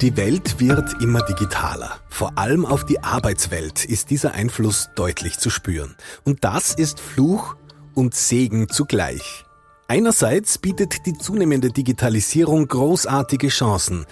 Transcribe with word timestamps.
Die 0.00 0.16
Welt 0.16 0.60
wird 0.60 1.00
immer 1.02 1.22
digitaler. 1.22 1.98
Vor 2.08 2.36
allem 2.36 2.66
auf 2.66 2.84
die 2.84 3.02
Arbeitswelt 3.02 3.84
ist 3.84 4.10
dieser 4.10 4.32
Einfluss 4.32 4.90
deutlich 4.96 5.38
zu 5.38 5.50
spüren. 5.50 5.94
Und 6.24 6.42
das 6.44 6.74
ist 6.74 7.00
Fluch 7.00 7.54
und 7.94 8.14
Segen 8.14 8.68
zugleich. 8.68 9.44
Einerseits 9.86 10.58
bietet 10.58 11.06
die 11.06 11.16
zunehmende 11.16 11.70
Digitalisierung 11.70 12.66
großartige 12.66 13.48
Chancen. 13.48 14.04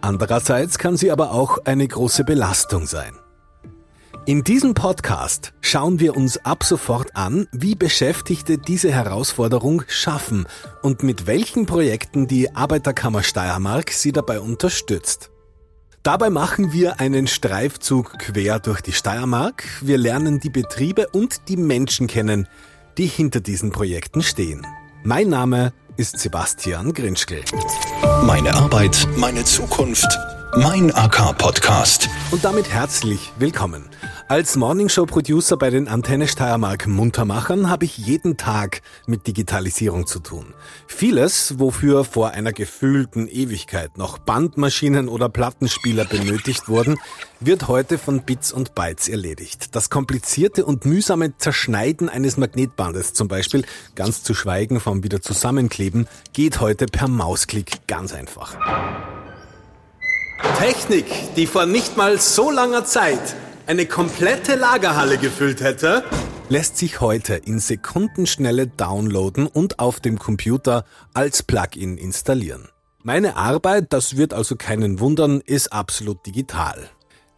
Andererseits 0.00 0.76
kann 0.78 0.96
sie 0.96 1.12
aber 1.12 1.30
auch 1.30 1.58
eine 1.64 1.86
große 1.86 2.24
Belastung 2.24 2.86
sein. 2.86 3.12
In 4.28 4.44
diesem 4.44 4.74
Podcast 4.74 5.54
schauen 5.62 6.00
wir 6.00 6.14
uns 6.14 6.36
ab 6.44 6.62
sofort 6.62 7.16
an, 7.16 7.48
wie 7.50 7.74
Beschäftigte 7.74 8.58
diese 8.58 8.92
Herausforderung 8.92 9.84
schaffen 9.88 10.46
und 10.82 11.02
mit 11.02 11.26
welchen 11.26 11.64
Projekten 11.64 12.26
die 12.26 12.54
Arbeiterkammer 12.54 13.22
Steiermark 13.22 13.90
sie 13.90 14.12
dabei 14.12 14.40
unterstützt. 14.40 15.30
Dabei 16.02 16.28
machen 16.28 16.74
wir 16.74 17.00
einen 17.00 17.26
Streifzug 17.26 18.18
quer 18.18 18.58
durch 18.58 18.82
die 18.82 18.92
Steiermark. 18.92 19.64
Wir 19.80 19.96
lernen 19.96 20.40
die 20.40 20.50
Betriebe 20.50 21.08
und 21.08 21.48
die 21.48 21.56
Menschen 21.56 22.06
kennen, 22.06 22.48
die 22.98 23.06
hinter 23.06 23.40
diesen 23.40 23.70
Projekten 23.70 24.20
stehen. 24.20 24.66
Mein 25.04 25.30
Name 25.30 25.72
ist 25.96 26.18
Sebastian 26.18 26.92
Grinschkel. 26.92 27.40
Meine 28.24 28.52
Arbeit, 28.52 29.08
meine 29.16 29.44
Zukunft, 29.44 30.06
mein 30.58 30.92
AK-Podcast. 30.92 32.08
Und 32.32 32.44
damit 32.44 32.68
herzlich 32.68 33.30
willkommen. 33.38 33.88
Als 34.26 34.56
Morningshow-Producer 34.56 35.56
bei 35.56 35.70
den 35.70 35.86
Antenne 35.86 36.26
Steiermark 36.26 36.88
Muntermachern 36.88 37.70
habe 37.70 37.84
ich 37.84 37.96
jeden 37.96 38.36
Tag 38.36 38.82
mit 39.06 39.28
Digitalisierung 39.28 40.08
zu 40.08 40.18
tun. 40.18 40.54
Vieles, 40.88 41.60
wofür 41.60 42.04
vor 42.04 42.30
einer 42.30 42.52
gefühlten 42.52 43.28
Ewigkeit 43.28 43.96
noch 43.98 44.18
Bandmaschinen 44.18 45.08
oder 45.08 45.28
Plattenspieler 45.28 46.04
benötigt 46.04 46.68
wurden, 46.68 46.98
wird 47.38 47.68
heute 47.68 47.96
von 47.96 48.22
Bits 48.22 48.50
und 48.50 48.74
Bytes 48.74 49.08
erledigt. 49.08 49.76
Das 49.76 49.90
komplizierte 49.90 50.64
und 50.64 50.84
mühsame 50.84 51.38
Zerschneiden 51.38 52.08
eines 52.08 52.36
Magnetbandes 52.36 53.12
zum 53.12 53.28
Beispiel, 53.28 53.64
ganz 53.94 54.24
zu 54.24 54.34
schweigen 54.34 54.80
vom 54.80 55.04
wieder 55.04 55.22
zusammenkleben, 55.22 56.08
geht 56.32 56.60
heute 56.60 56.86
per 56.86 57.06
Mausklick 57.06 57.86
ganz 57.86 58.12
einfach. 58.12 58.56
Technik, 60.58 61.06
die 61.36 61.46
vor 61.46 61.66
nicht 61.66 61.96
mal 61.96 62.18
so 62.18 62.50
langer 62.50 62.84
Zeit 62.84 63.36
eine 63.66 63.86
komplette 63.86 64.54
Lagerhalle 64.54 65.18
gefüllt 65.18 65.60
hätte, 65.60 66.04
lässt 66.48 66.78
sich 66.78 67.00
heute 67.00 67.34
in 67.34 67.58
Sekundenschnelle 67.58 68.66
downloaden 68.66 69.46
und 69.46 69.78
auf 69.78 70.00
dem 70.00 70.18
Computer 70.18 70.84
als 71.12 71.42
Plugin 71.42 71.98
installieren. 71.98 72.68
Meine 73.02 73.36
Arbeit, 73.36 73.92
das 73.92 74.16
wird 74.16 74.32
also 74.32 74.56
keinen 74.56 75.00
wundern, 75.00 75.40
ist 75.40 75.72
absolut 75.72 76.24
digital. 76.26 76.88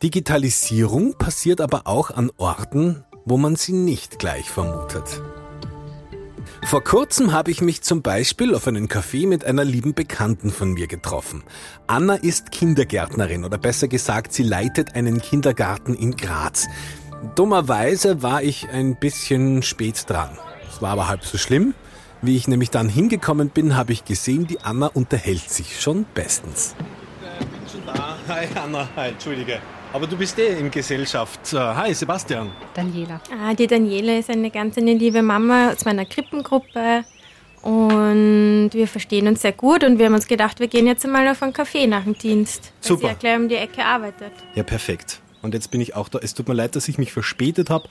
Digitalisierung 0.02 1.18
passiert 1.18 1.60
aber 1.60 1.82
auch 1.86 2.10
an 2.10 2.30
Orten, 2.38 3.04
wo 3.24 3.36
man 3.36 3.56
sie 3.56 3.72
nicht 3.72 4.18
gleich 4.18 4.50
vermutet. 4.50 5.20
Vor 6.64 6.84
kurzem 6.84 7.32
habe 7.32 7.50
ich 7.50 7.62
mich 7.62 7.82
zum 7.82 8.02
Beispiel 8.02 8.54
auf 8.54 8.68
einen 8.68 8.86
Café 8.86 9.26
mit 9.26 9.44
einer 9.44 9.64
lieben 9.64 9.94
Bekannten 9.94 10.50
von 10.50 10.72
mir 10.72 10.86
getroffen. 10.86 11.42
Anna 11.86 12.14
ist 12.14 12.52
Kindergärtnerin 12.52 13.44
oder 13.44 13.58
besser 13.58 13.88
gesagt, 13.88 14.32
sie 14.32 14.44
leitet 14.44 14.94
einen 14.94 15.20
Kindergarten 15.20 15.94
in 15.94 16.16
Graz. 16.16 16.68
Dummerweise 17.34 18.22
war 18.22 18.42
ich 18.42 18.68
ein 18.68 18.96
bisschen 18.96 19.62
spät 19.62 20.04
dran. 20.08 20.38
Es 20.68 20.80
war 20.80 20.90
aber 20.90 21.08
halb 21.08 21.24
so 21.24 21.38
schlimm. 21.38 21.74
Wie 22.22 22.36
ich 22.36 22.46
nämlich 22.46 22.70
dann 22.70 22.88
hingekommen 22.88 23.48
bin, 23.48 23.76
habe 23.76 23.92
ich 23.92 24.04
gesehen, 24.04 24.46
die 24.46 24.60
Anna 24.60 24.86
unterhält 24.86 25.50
sich 25.50 25.80
schon 25.80 26.04
bestens. 26.14 26.76
Da. 27.94 28.16
Hi 28.28 28.46
Anna, 28.54 28.88
hi, 28.96 29.08
entschuldige. 29.08 29.60
Aber 29.92 30.06
du 30.06 30.16
bist 30.16 30.38
eh 30.38 30.58
in 30.58 30.70
Gesellschaft. 30.70 31.40
Hi 31.52 31.92
Sebastian. 31.92 32.50
Daniela. 32.74 33.20
Ah, 33.32 33.54
die 33.54 33.66
Daniela 33.66 34.18
ist 34.18 34.30
eine 34.30 34.50
ganz 34.50 34.78
eine 34.78 34.94
liebe 34.94 35.22
Mama 35.22 35.70
aus 35.70 35.84
meiner 35.84 36.04
Krippengruppe 36.04 37.04
und 37.62 38.70
wir 38.72 38.86
verstehen 38.86 39.26
uns 39.26 39.42
sehr 39.42 39.52
gut 39.52 39.82
und 39.84 39.98
wir 39.98 40.06
haben 40.06 40.14
uns 40.14 40.26
gedacht, 40.26 40.60
wir 40.60 40.68
gehen 40.68 40.86
jetzt 40.86 41.04
einmal 41.04 41.26
auf 41.28 41.42
einen 41.42 41.52
Café 41.52 41.86
nach 41.86 42.04
dem 42.04 42.16
Dienst, 42.16 42.72
weil 42.82 42.88
Super. 42.88 43.00
sie 43.00 43.06
ja 43.06 43.14
gleich 43.14 43.36
um 43.36 43.48
die 43.48 43.56
Ecke 43.56 43.84
arbeitet. 43.84 44.32
Ja, 44.54 44.62
perfekt. 44.62 45.20
Und 45.42 45.54
jetzt 45.54 45.70
bin 45.70 45.80
ich 45.80 45.96
auch 45.96 46.08
da. 46.08 46.18
Es 46.22 46.34
tut 46.34 46.48
mir 46.48 46.54
leid, 46.54 46.76
dass 46.76 46.86
ich 46.86 46.98
mich 46.98 47.12
verspätet 47.12 47.70
habe. 47.70 47.88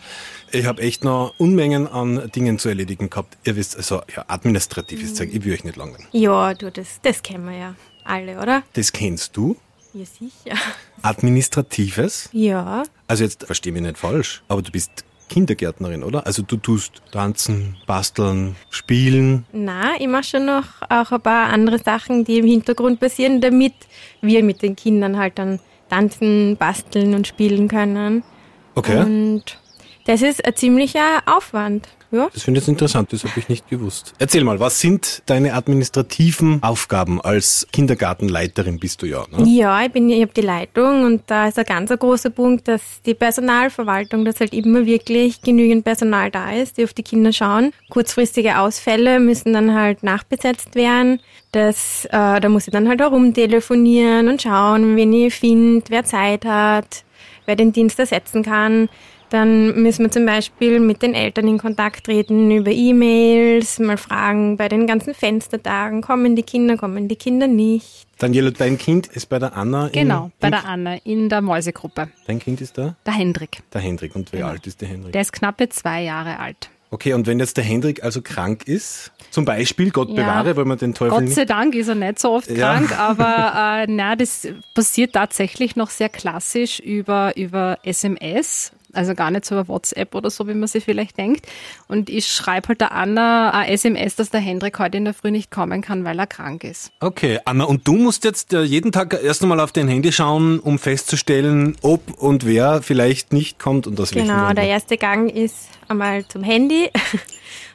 Ich 0.52 0.66
habe 0.66 0.82
echt 0.84 1.04
noch 1.04 1.34
Unmengen 1.38 1.88
an 1.88 2.30
Dingen 2.34 2.60
zu 2.60 2.70
erledigen 2.70 3.10
gehabt. 3.10 3.38
Ihr 3.44 3.56
wisst, 3.56 3.76
also 3.76 4.02
ja, 4.16 4.24
administratives 4.28 5.16
Zeug, 5.16 5.30
ich 5.34 5.44
will 5.44 5.54
euch 5.54 5.64
nicht 5.64 5.76
langweilen. 5.76 6.08
Ja, 6.12 6.54
du, 6.54 6.72
das, 6.72 7.00
das 7.02 7.24
kennen 7.24 7.46
wir 7.46 7.58
ja 7.58 7.76
alle, 8.06 8.40
oder? 8.40 8.64
Das 8.74 8.94
kennst 8.94 9.36
du? 9.36 9.56
Ja, 9.94 10.06
sicher. 10.06 10.56
Administratives? 11.02 12.30
Ja, 12.32 12.84
Also 13.08 13.24
jetzt 13.24 13.46
versteh 13.46 13.72
mich 13.72 13.82
nicht 13.82 13.98
falsch, 13.98 14.44
aber 14.48 14.62
du 14.62 14.72
bist 14.72 15.04
Kindergärtnerin, 15.30 16.04
oder? 16.04 16.26
Also 16.26 16.42
du 16.42 16.58
tust 16.58 17.02
tanzen, 17.12 17.78
basteln, 17.88 18.56
spielen. 18.70 19.46
na, 19.52 19.92
ich 20.00 20.08
mache 20.08 20.24
schon 20.24 20.46
noch 20.46 20.66
auch 20.90 21.12
ein 21.12 21.22
paar 21.22 21.50
andere 21.50 21.78
Sachen, 21.80 22.24
die 22.26 22.40
im 22.40 22.46
Hintergrund 22.46 23.00
passieren, 23.00 23.40
damit 23.40 23.74
wir 24.22 24.44
mit 24.44 24.62
den 24.62 24.76
Kindern 24.76 25.18
halt 25.18 25.38
dann 25.38 25.60
tanzen, 25.90 26.58
basteln 26.58 27.14
und 27.14 27.28
spielen 27.28 27.68
können. 27.68 28.24
Okay. 28.76 28.98
Und 29.02 29.44
das 30.06 30.22
ist 30.22 30.44
ein 30.46 30.56
ziemlicher 30.56 31.22
Aufwand. 31.26 31.88
Ja. 32.12 32.30
Das 32.34 32.44
finde 32.44 32.58
ich 32.58 32.64
jetzt 32.64 32.70
interessant, 32.70 33.14
das 33.14 33.24
habe 33.24 33.40
ich 33.40 33.50
nicht 33.50 33.70
gewusst. 33.70 34.14
Erzähl 34.18 34.44
mal, 34.44 34.60
was 34.60 34.80
sind 34.80 35.22
deine 35.28 35.54
administrativen 35.54 36.64
Aufgaben 36.64 37.22
als 37.22 37.68
Kindergartenleiterin 37.72 38.80
bist 38.80 39.02
du 39.02 39.06
ja? 39.06 39.26
Ne? 39.32 39.48
Ja, 39.48 39.84
ich, 39.84 39.92
bin, 39.92 40.10
ich 40.10 40.22
habe 40.22 40.34
die 40.34 40.42
Leitung 40.42 41.04
und 41.04 41.24
da 41.28 41.48
ist 41.48 41.60
ein 41.60 41.66
ganz 41.66 41.92
großer 41.92 42.32
Punkt, 42.32 42.68
dass 42.68 42.82
die 43.06 43.14
Personalverwaltung, 43.14 44.26
dass 44.26 44.40
halt 44.40 44.54
immer 44.54 44.86
wirklich 44.86 45.42
genügend 45.42 45.84
Personal 45.84 46.32
da 46.32 46.52
ist, 46.52 46.78
die 46.78 46.84
auf 46.84 46.94
die 46.94 47.04
Kinder 47.04 47.32
schauen. 47.32 47.74
Kurzfristige 47.90 48.58
Ausfälle 48.58 49.20
müssen 49.20 49.54
dann 49.54 49.76
halt 49.76 50.02
nachbesetzt 50.02 50.76
werden. 50.76 51.20
Das, 51.52 52.06
äh, 52.06 52.40
da 52.40 52.50
muss 52.50 52.68
ich 52.68 52.72
dann 52.72 52.88
halt 52.88 53.02
herumtelefonieren 53.02 54.28
und 54.28 54.42
schauen, 54.42 54.96
wen 54.96 55.14
ich 55.14 55.36
finde, 55.36 55.86
wer 55.90 56.04
Zeit 56.04 56.46
hat, 56.46 57.04
wer 57.46 57.56
den 57.56 57.72
Dienst 57.74 58.00
ersetzen 58.00 58.44
kann. 58.44 58.90
Dann 59.30 59.82
müssen 59.84 60.04
wir 60.06 60.12
zum 60.12 60.26
Beispiel 60.26 60.80
mit 60.80 61.02
den 61.04 61.14
Eltern 61.14 61.48
in 61.48 61.58
Kontakt 61.60 62.06
treten 62.06 62.50
über 62.50 62.72
E-Mails, 62.72 63.78
mal 63.80 63.98
fragen 63.98 64.58
bei 64.58 64.68
den 64.70 64.88
ganzen 64.88 65.14
Fenstertagen, 65.14 66.02
kommen 66.02 66.36
die 66.36 66.44
Kinder, 66.44 66.78
kommen 66.78 67.08
die 67.08 67.16
Kinder 67.16 67.48
nicht. 67.48 68.08
Daniela, 68.18 68.50
dein 68.52 68.78
Kind 68.78 69.08
ist 69.08 69.28
bei 69.30 69.38
der 69.40 69.56
Anna. 69.56 69.86
in- 69.88 69.92
Genau, 69.94 70.32
bei 70.40 70.48
in, 70.48 70.52
der 70.52 70.66
Anna 70.68 70.96
in 71.04 71.30
der 71.30 71.42
Mäusegruppe. 71.42 72.10
Dein 72.28 72.40
Kind 72.40 72.60
ist 72.60 72.78
da? 72.78 72.96
Der 73.06 73.14
Hendrik. 73.14 73.60
Der 73.72 73.82
Hendrik. 73.82 74.16
Und 74.16 74.34
wie 74.34 74.38
Genau. 74.38 74.50
alt 74.50 74.66
ist 74.68 74.82
der 74.82 74.88
Hendrik? 74.90 75.14
Der 75.14 75.22
ist 75.22 75.32
knappe 75.32 75.70
zwei 75.70 76.02
Jahre 76.04 76.40
alt. 76.40 76.70
Okay, 76.92 77.14
und 77.14 77.28
wenn 77.28 77.38
jetzt 77.40 77.56
der 77.56 77.64
Hendrik 77.64 78.04
also 78.04 78.24
krank 78.24 78.68
ist, 78.68 79.12
zum 79.30 79.46
Beispiel, 79.46 79.92
Gott 79.92 80.10
Ja. 80.10 80.16
bewahre, 80.16 80.58
weil 80.58 80.66
man 80.66 80.80
den 80.80 80.96
Teufel 80.96 81.12
Gott 81.12 81.24
nicht... 81.26 81.36
sei 81.36 81.46
Dank 81.46 81.76
ist 81.76 81.88
er 81.88 81.94
nicht 81.94 82.18
so 82.18 82.32
oft 82.32 82.50
Ja. 82.50 82.74
krank, 82.80 82.92
aber 83.00 83.84
äh, 83.84 83.86
na, 83.88 84.16
das 84.16 84.48
passiert 84.74 85.14
tatsächlich 85.14 85.76
noch 85.76 85.92
sehr 85.92 86.10
klassisch 86.10 86.80
über, 86.80 87.38
über 87.38 87.78
SMS. 87.84 88.72
Also 88.94 89.14
gar 89.14 89.30
nicht 89.32 89.46
so 89.46 89.56
über 89.56 89.68
WhatsApp 89.68 90.16
oder 90.16 90.30
so, 90.30 90.48
wie 90.48 90.54
man 90.54 90.68
sich 90.68 90.84
vielleicht 90.84 91.18
denkt. 91.18 91.48
Und 91.88 92.10
ich 92.10 92.28
schreibe 92.28 92.70
halt 92.70 92.82
der 92.82 92.92
Anna 92.92 93.52
ein 93.52 93.70
SMS, 93.70 94.16
dass 94.16 94.30
der 94.30 94.40
Hendrik 94.40 94.80
heute 94.80 94.98
in 94.98 95.06
der 95.06 95.14
Früh 95.14 95.32
nicht 95.32 95.52
kommen 95.52 95.82
kann, 95.82 96.06
weil 96.06 96.18
er 96.18 96.28
krank 96.28 96.64
ist. 96.64 96.92
Okay, 97.00 97.40
Anna, 97.46 97.66
und 97.66 97.88
du 97.88 97.96
musst 97.96 98.24
jetzt 98.24 98.54
äh, 98.54 98.64
jeden 98.64 98.92
Tag 98.92 99.18
erst 99.24 99.44
einmal 99.44 99.60
auf 99.60 99.72
dein 99.72 99.88
Handy 99.88 100.12
schauen, 100.12 100.60
um 100.60 100.80
festzustellen, 100.80 101.76
ob 101.82 102.02
und 102.20 102.46
wer 102.46 102.82
vielleicht 102.82 103.34
nicht 103.34 103.60
kommt 103.60 103.86
und 103.86 103.98
welchem 104.00 104.28
Genau, 104.28 104.54
der 104.54 104.66
erste 104.66 104.98
Gang 104.98 105.30
ist 105.34 105.70
einmal 105.88 106.26
zum 106.28 106.44
Handy. 106.44 106.90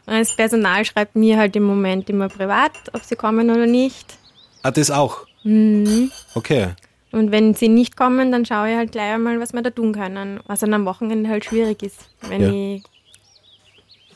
Und 0.06 0.12
das 0.12 0.36
Personal 0.36 0.84
schreibt 0.84 1.16
mir 1.16 1.38
halt 1.38 1.56
im 1.56 1.62
Moment 1.62 2.10
immer 2.10 2.28
privat, 2.28 2.72
ob 2.92 3.02
sie 3.02 3.16
kommen 3.16 3.48
oder 3.48 3.66
nicht. 3.66 4.18
Ah, 4.62 4.70
das 4.70 4.90
auch? 4.90 5.26
Mhm. 5.44 6.10
Okay. 6.34 6.68
Und 7.14 7.30
wenn 7.30 7.54
sie 7.54 7.68
nicht 7.68 7.96
kommen, 7.96 8.32
dann 8.32 8.44
schaue 8.44 8.70
ich 8.70 8.76
halt 8.76 8.92
gleich 8.92 9.12
einmal, 9.14 9.40
was 9.40 9.52
wir 9.52 9.62
da 9.62 9.70
tun 9.70 9.92
können. 9.92 10.40
Was 10.46 10.60
dann 10.60 10.74
am 10.74 10.84
Wochenende 10.84 11.30
halt 11.30 11.44
schwierig 11.44 11.82
ist, 11.82 12.08
wenn 12.28 12.42
Ja. 12.42 12.50
ich 12.50 12.82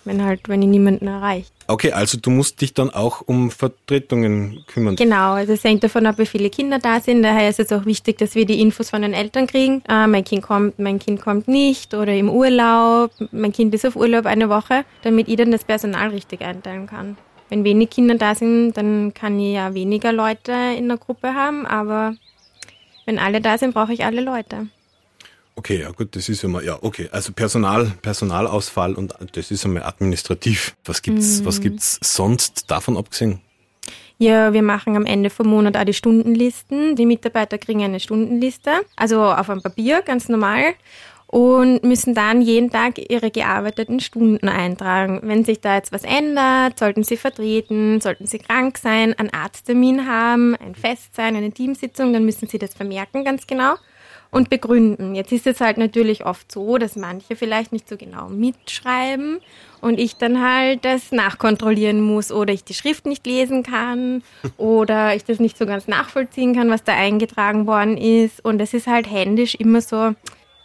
wenn 0.05 0.25
halt, 0.25 0.49
wenn 0.49 0.63
ich 0.63 0.69
niemanden 0.69 1.07
erreiche. 1.07 1.47
Okay, 1.67 1.93
also 1.93 2.19
du 2.19 2.31
musst 2.31 2.63
dich 2.63 2.73
dann 2.73 2.89
auch 2.89 3.21
um 3.27 3.51
Vertretungen 3.51 4.65
kümmern. 4.67 4.97
Genau, 4.97 5.33
also 5.33 5.53
es 5.53 5.63
hängt 5.65 5.85
davon 5.85 6.07
ab, 6.07 6.17
wie 6.17 6.25
viele 6.25 6.49
Kinder 6.49 6.79
da 6.79 6.99
sind. 6.99 7.23
Daher 7.23 7.51
ist 7.51 7.61
es 7.61 7.71
auch 7.73 7.85
wichtig, 7.85 8.17
dass 8.17 8.35
wir 8.35 8.47
die 8.47 8.61
Infos 8.63 8.89
von 8.89 9.03
den 9.03 9.13
Eltern 9.13 9.47
kriegen. 9.47 9.83
Äh, 9.87 10.07
mein 10.07 10.25
Kind 10.25 10.43
kommt, 10.43 10.79
mein 10.79 10.99
Kind 10.99 11.21
kommt 11.21 11.47
nicht 11.47 11.93
oder 11.93 12.15
im 12.15 12.31
Urlaub. 12.31 13.11
Mein 13.33 13.53
Kind 13.53 13.75
ist 13.75 13.85
auf 13.87 13.97
Urlaub 13.97 14.25
eine 14.25 14.49
Woche, 14.49 14.85
damit 15.03 15.29
ich 15.29 15.37
dann 15.37 15.51
das 15.53 15.65
Personal 15.65 16.09
richtig 16.09 16.41
einteilen 16.41 16.87
kann. 16.87 17.19
Wenn 17.51 17.65
wenig 17.65 17.91
Kinder 17.91 18.15
da 18.15 18.35
sind, 18.35 18.73
dann 18.79 19.13
kann 19.13 19.39
ich 19.39 19.55
ja 19.55 19.75
weniger 19.75 20.13
Leute 20.13 20.53
in 20.77 20.89
der 20.89 20.97
Gruppe 20.97 21.35
haben, 21.35 21.67
aber 21.67 22.15
wenn 23.09 23.19
alle 23.19 23.41
da 23.41 23.57
sind, 23.57 23.73
brauche 23.73 23.95
ich 23.95 24.05
alle 24.05 24.21
Leute. 24.21 24.67
Okay, 25.57 25.81
ja 25.81 25.91
gut, 25.93 26.15
das 26.15 26.29
ist 26.29 26.45
immer, 26.45 26.63
ja, 26.63 26.77
okay. 26.83 27.09
Also 27.11 27.33
Personal, 27.33 27.87
Personalausfall 28.03 28.95
und 28.95 29.15
das 29.33 29.51
ist 29.51 29.65
einmal 29.65 29.85
administrativ. 29.85 30.77
Was 30.85 31.01
gibt's, 31.01 31.41
Mhm. 31.41 31.47
was 31.47 31.61
gibt's 31.63 31.99
sonst 32.03 32.71
davon 32.71 32.99
abgesehen? 32.99 33.41
Ja, 34.19 34.53
wir 34.53 34.63
machen 34.63 34.95
am 34.95 35.07
Ende 35.07 35.31
vom 35.31 35.47
Monat 35.49 35.77
auch 35.79 35.85
die 35.85 35.95
Stundenlisten. 35.95 36.97
Die 36.97 37.07
Mitarbeiter 37.07 37.57
kriegen 37.57 37.83
eine 37.83 37.99
Stundenliste, 37.99 38.73
also 38.95 39.23
auf 39.25 39.49
einem 39.49 39.63
Papier, 39.63 40.03
ganz 40.03 40.29
normal 40.29 40.75
und 41.29 41.85
müssen 41.85 42.15
dann 42.15 42.41
jeden 42.41 42.71
Tag 42.71 42.99
ihre 43.11 43.31
gearbeiteten 43.31 44.01
Stunden 44.01 44.49
eintragen. 44.49 45.21
Wenn 45.23 45.45
sich 45.45 45.61
da 45.61 45.77
jetzt 45.77 45.93
was 45.93 46.03
ändert, 46.03 46.79
sollten 46.79 47.05
sie 47.05 47.19
vertreten, 47.19 48.01
sollten 48.01 48.27
sie 48.27 48.39
krank 48.39 48.79
sein, 48.79 49.15
einen 49.19 49.33
Arzttermin 49.33 50.09
haben, 50.09 50.57
ein 50.57 50.75
Fest 50.75 51.15
sein, 51.15 51.37
eine 51.37 51.53
Teamsitzung, 51.53 52.15
dann 52.15 52.25
müssen 52.25 52.49
sie 52.49 52.59
das 52.59 52.73
vermerken 52.73 53.25
ganz 53.25 53.47
genau 53.47 53.75
und 54.31 54.51
begründen. 54.51 55.15
Jetzt 55.15 55.33
ist 55.33 55.47
es 55.47 55.61
halt 55.61 55.79
natürlich 55.79 56.25
oft 56.25 56.51
so, 56.51 56.79
dass 56.79 56.97
manche 56.97 57.37
vielleicht 57.37 57.73
nicht 57.73 57.89
so 57.89 57.97
genau 57.97 58.29
mitschreiben 58.29 59.39
und 59.81 59.99
ich 59.99 60.17
dann 60.17 60.43
halt 60.43 60.85
das 60.85 61.13
nachkontrollieren 61.13 62.01
muss 62.01 62.33
oder 62.33 62.53
ich 62.53 62.65
die 62.65 62.75
Schrift 62.75 63.07
nicht 63.07 63.27
lesen 63.27 63.63
kann 63.63 64.23
oder 64.57 65.15
ich 65.15 65.25
das 65.25 65.41
nicht 65.41 65.59
so 65.59 65.67
ganz 65.67 65.89
nachvollziehen 65.89 66.55
kann, 66.55 66.71
was 66.71 66.85
da 66.85 66.95
eingetragen 66.95 67.67
worden 67.67 67.97
ist 67.97 68.45
und 68.45 68.61
es 68.61 68.75
ist 68.75 68.87
halt 68.87 69.11
händisch 69.11 69.55
immer 69.55 69.81
so, 69.81 70.15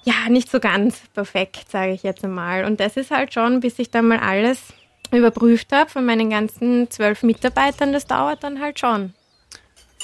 ja, 0.03 0.29
nicht 0.29 0.49
so 0.49 0.59
ganz 0.59 1.01
perfekt, 1.13 1.69
sage 1.69 1.93
ich 1.93 2.03
jetzt 2.03 2.23
einmal. 2.23 2.65
Und 2.65 2.79
das 2.79 2.97
ist 2.97 3.11
halt 3.11 3.33
schon, 3.33 3.59
bis 3.59 3.79
ich 3.79 3.89
dann 3.89 4.07
mal 4.07 4.19
alles 4.19 4.73
überprüft 5.11 5.71
habe 5.71 5.89
von 5.89 6.05
meinen 6.05 6.29
ganzen 6.29 6.89
zwölf 6.89 7.23
Mitarbeitern, 7.23 7.93
das 7.93 8.05
dauert 8.07 8.43
dann 8.43 8.59
halt 8.59 8.79
schon. 8.79 9.13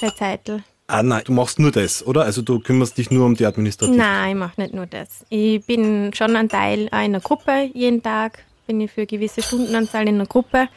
Der 0.00 0.14
Zeitl. 0.14 0.62
Ah 0.86 1.02
nein, 1.02 1.22
du 1.24 1.32
machst 1.32 1.58
nur 1.58 1.70
das, 1.70 2.04
oder? 2.04 2.22
Also 2.22 2.42
du 2.42 2.58
kümmerst 2.58 2.98
dich 2.98 3.10
nur 3.10 3.26
um 3.26 3.36
die 3.36 3.46
Administration? 3.46 3.96
Nein, 3.96 4.30
ich 4.30 4.36
mache 4.36 4.60
nicht 4.60 4.74
nur 4.74 4.86
das. 4.86 5.24
Ich 5.28 5.64
bin 5.64 6.12
schon 6.14 6.34
ein 6.34 6.48
Teil 6.48 6.88
einer 6.90 7.20
Gruppe 7.20 7.70
jeden 7.72 8.02
Tag, 8.02 8.44
bin 8.66 8.80
ich 8.80 8.90
für 8.90 9.02
eine 9.02 9.06
gewisse 9.06 9.42
Stundenanzahl 9.42 10.08
in 10.08 10.16
einer 10.16 10.26
Gruppe 10.26 10.68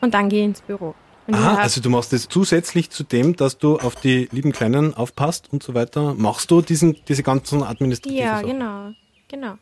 und 0.00 0.14
dann 0.14 0.28
gehe 0.28 0.40
ich 0.40 0.46
ins 0.46 0.60
Büro. 0.62 0.94
Ah, 1.30 1.56
also 1.56 1.80
du 1.80 1.90
machst 1.90 2.12
das 2.12 2.28
zusätzlich 2.28 2.90
zu 2.90 3.04
dem, 3.04 3.36
dass 3.36 3.58
du 3.58 3.78
auf 3.78 3.94
die 3.96 4.28
lieben 4.32 4.52
Kleinen 4.52 4.94
aufpasst 4.94 5.52
und 5.52 5.62
so 5.62 5.74
weiter, 5.74 6.14
machst 6.14 6.50
du 6.50 6.62
diesen, 6.62 6.96
diese 7.06 7.22
ganzen 7.22 7.62
administrativen 7.62 8.24
Ja, 8.24 8.36
Sachen? 8.36 8.48
genau, 8.48 8.90
genau. 9.28 9.54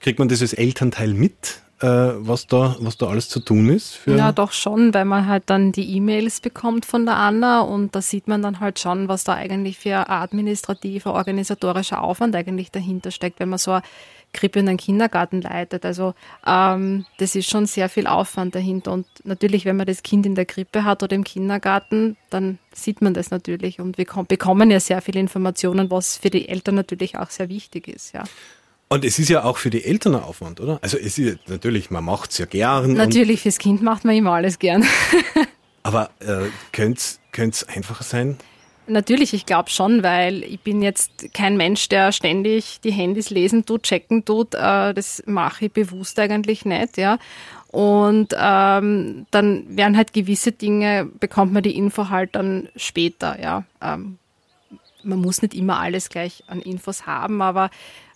Kriegt 0.00 0.18
man 0.18 0.28
das 0.28 0.42
als 0.42 0.52
Elternteil 0.52 1.14
mit, 1.14 1.62
was, 1.80 2.46
da, 2.46 2.76
was 2.80 2.96
da 2.96 3.06
alles 3.06 3.28
zu 3.28 3.40
tun 3.40 3.68
ist? 3.68 4.00
Ja, 4.06 4.32
doch 4.32 4.52
schon, 4.52 4.92
weil 4.94 5.04
man 5.04 5.26
halt 5.26 5.44
dann 5.46 5.70
die 5.70 5.94
E-Mails 5.96 6.40
bekommt 6.40 6.84
von 6.84 7.06
der 7.06 7.16
Anna 7.16 7.60
und 7.60 7.94
da 7.94 8.02
sieht 8.02 8.26
man 8.26 8.42
dann 8.42 8.58
halt 8.60 8.78
schon, 8.78 9.08
was 9.08 9.24
da 9.24 9.34
eigentlich 9.34 9.78
für 9.78 10.08
administrativer, 10.08 11.14
organisatorischer 11.14 12.02
Aufwand 12.02 12.34
eigentlich 12.34 12.72
dahinter 12.72 13.10
steckt, 13.10 13.38
wenn 13.38 13.48
man 13.48 13.58
so 13.58 13.72
eine 13.72 13.82
Krippe 14.32 14.60
und 14.60 14.68
einen 14.68 14.76
Kindergarten 14.76 15.40
leitet. 15.40 15.84
Also 15.84 16.14
ähm, 16.46 17.06
das 17.18 17.34
ist 17.34 17.48
schon 17.48 17.66
sehr 17.66 17.88
viel 17.88 18.06
Aufwand 18.06 18.54
dahinter 18.54 18.92
und 18.92 19.06
natürlich, 19.24 19.64
wenn 19.64 19.76
man 19.76 19.86
das 19.86 20.02
Kind 20.02 20.26
in 20.26 20.34
der 20.34 20.46
Krippe 20.46 20.84
hat 20.84 21.02
oder 21.02 21.14
im 21.14 21.24
Kindergarten, 21.24 22.16
dann 22.28 22.58
sieht 22.74 23.00
man 23.00 23.14
das 23.14 23.30
natürlich 23.30 23.80
und 23.80 23.98
wir 23.98 24.04
kom- 24.04 24.26
bekommen 24.26 24.70
ja 24.70 24.80
sehr 24.80 25.00
viele 25.00 25.20
Informationen, 25.20 25.90
was 25.90 26.16
für 26.16 26.30
die 26.30 26.48
Eltern 26.48 26.74
natürlich 26.74 27.16
auch 27.16 27.30
sehr 27.30 27.48
wichtig 27.48 27.88
ist, 27.88 28.12
ja. 28.14 28.24
Und 28.88 29.04
es 29.04 29.18
ist 29.18 29.28
ja 29.28 29.44
auch 29.44 29.58
für 29.58 29.70
die 29.70 29.84
Eltern 29.84 30.14
ein 30.14 30.22
Aufwand, 30.22 30.60
oder? 30.60 30.78
Also 30.82 30.96
es 30.96 31.18
ist 31.18 31.38
natürlich, 31.48 31.90
man 31.90 32.04
macht 32.04 32.30
es 32.30 32.38
ja 32.38 32.46
gern. 32.46 32.94
Natürlich, 32.94 33.42
fürs 33.42 33.58
Kind 33.58 33.82
macht 33.82 34.04
man 34.04 34.16
immer 34.16 34.32
alles 34.32 34.58
gern. 34.58 34.84
aber 35.82 36.10
äh, 36.20 36.46
könnte 36.72 37.18
es 37.34 37.64
einfacher 37.64 38.04
sein? 38.04 38.38
Natürlich, 38.86 39.34
ich 39.34 39.44
glaube 39.44 39.68
schon, 39.68 40.02
weil 40.02 40.42
ich 40.42 40.60
bin 40.60 40.80
jetzt 40.80 41.34
kein 41.34 41.58
Mensch, 41.58 41.90
der 41.90 42.12
ständig 42.12 42.80
die 42.80 42.90
Handys 42.90 43.28
lesen 43.28 43.66
tut, 43.66 43.82
checken 43.82 44.24
tut. 44.24 44.54
Äh, 44.54 44.94
das 44.94 45.22
mache 45.26 45.66
ich 45.66 45.72
bewusst 45.72 46.18
eigentlich 46.18 46.64
nicht, 46.64 46.96
ja. 46.96 47.18
Und 47.70 48.34
ähm, 48.38 49.26
dann 49.30 49.76
werden 49.76 49.98
halt 49.98 50.14
gewisse 50.14 50.52
Dinge, 50.52 51.06
bekommt 51.20 51.52
man 51.52 51.62
die 51.62 51.76
Info 51.76 52.08
halt 52.08 52.34
dann 52.34 52.70
später, 52.76 53.38
ja. 53.38 53.64
Ähm, 53.82 54.16
man 55.02 55.20
muss 55.20 55.42
nicht 55.42 55.54
immer 55.54 55.78
alles 55.78 56.08
gleich 56.08 56.42
an 56.46 56.60
Infos 56.60 57.06
haben, 57.06 57.42
aber 57.42 57.70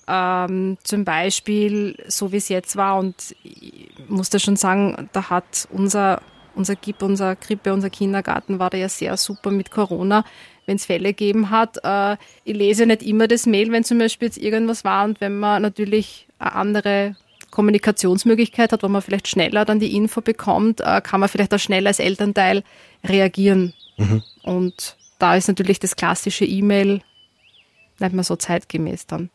ähm, 0.09 0.79
zum 0.83 1.05
Beispiel, 1.05 1.97
so 2.09 2.33
wie 2.33 2.37
es 2.37 2.49
jetzt 2.49 2.77
war, 2.77 2.99
und 2.99 3.37
ich 3.45 3.91
muss 4.09 4.31
da 4.31 4.39
schon 4.39 4.57
sagen, 4.57 5.09
da 5.13 5.31
hat 5.31 5.69
unser, 5.71 6.23
unser 6.55 6.77
GIP, 6.77 7.03
unser 7.03 7.37
Krippe, 7.37 7.73
unser 7.73 7.91
Kindergarten 7.91 8.59
war 8.59 8.71
da 8.71 8.79
ja 8.79 8.89
sehr 8.89 9.17
super 9.17 9.51
mit 9.51 9.71
Corona, 9.71 10.25
wenn 10.67 10.77
es 10.77 10.87
Fälle 10.87 11.09
gegeben 11.09 11.51
hat. 11.51 11.79
Äh, 11.85 12.17
ich 12.45 12.57
lese 12.57 12.87
nicht 12.87 13.03
immer 13.03 13.29
das 13.29 13.47
Mail, 13.47 13.71
wenn 13.73 13.85
zum 13.85 13.99
Beispiel 13.99 14.29
jetzt 14.29 14.39
irgendwas 14.39 14.85
war 14.85 15.05
und 15.05 15.21
wenn 15.21 15.39
man 15.39 15.63
natürlich 15.63 16.27
eine 16.39 16.55
andere 16.55 17.17
Kommunikationsmöglichkeit 17.51 18.73
hat, 18.73 18.83
wo 18.83 18.89
man 18.89 19.03
vielleicht 19.03 19.29
schneller 19.29 19.65
dann 19.65 19.79
die 19.79 19.95
Info 19.95 20.21
bekommt, 20.21 20.81
äh, 20.81 21.01
kann 21.03 21.21
man 21.21 21.29
vielleicht 21.29 21.55
auch 21.55 21.59
schneller 21.59 21.89
als 21.89 21.99
Elternteil 21.99 22.65
reagieren. 23.05 23.75
Und 24.43 24.97
da 25.19 25.37
ist 25.37 25.49
natürlich 25.49 25.79
das 25.79 25.95
klassische 25.95 26.45
E-Mail 26.45 27.03
nicht 27.99 28.13
mehr 28.13 28.25
so 28.25 28.37
zeitgemäß 28.37 29.07
dann. 29.07 29.31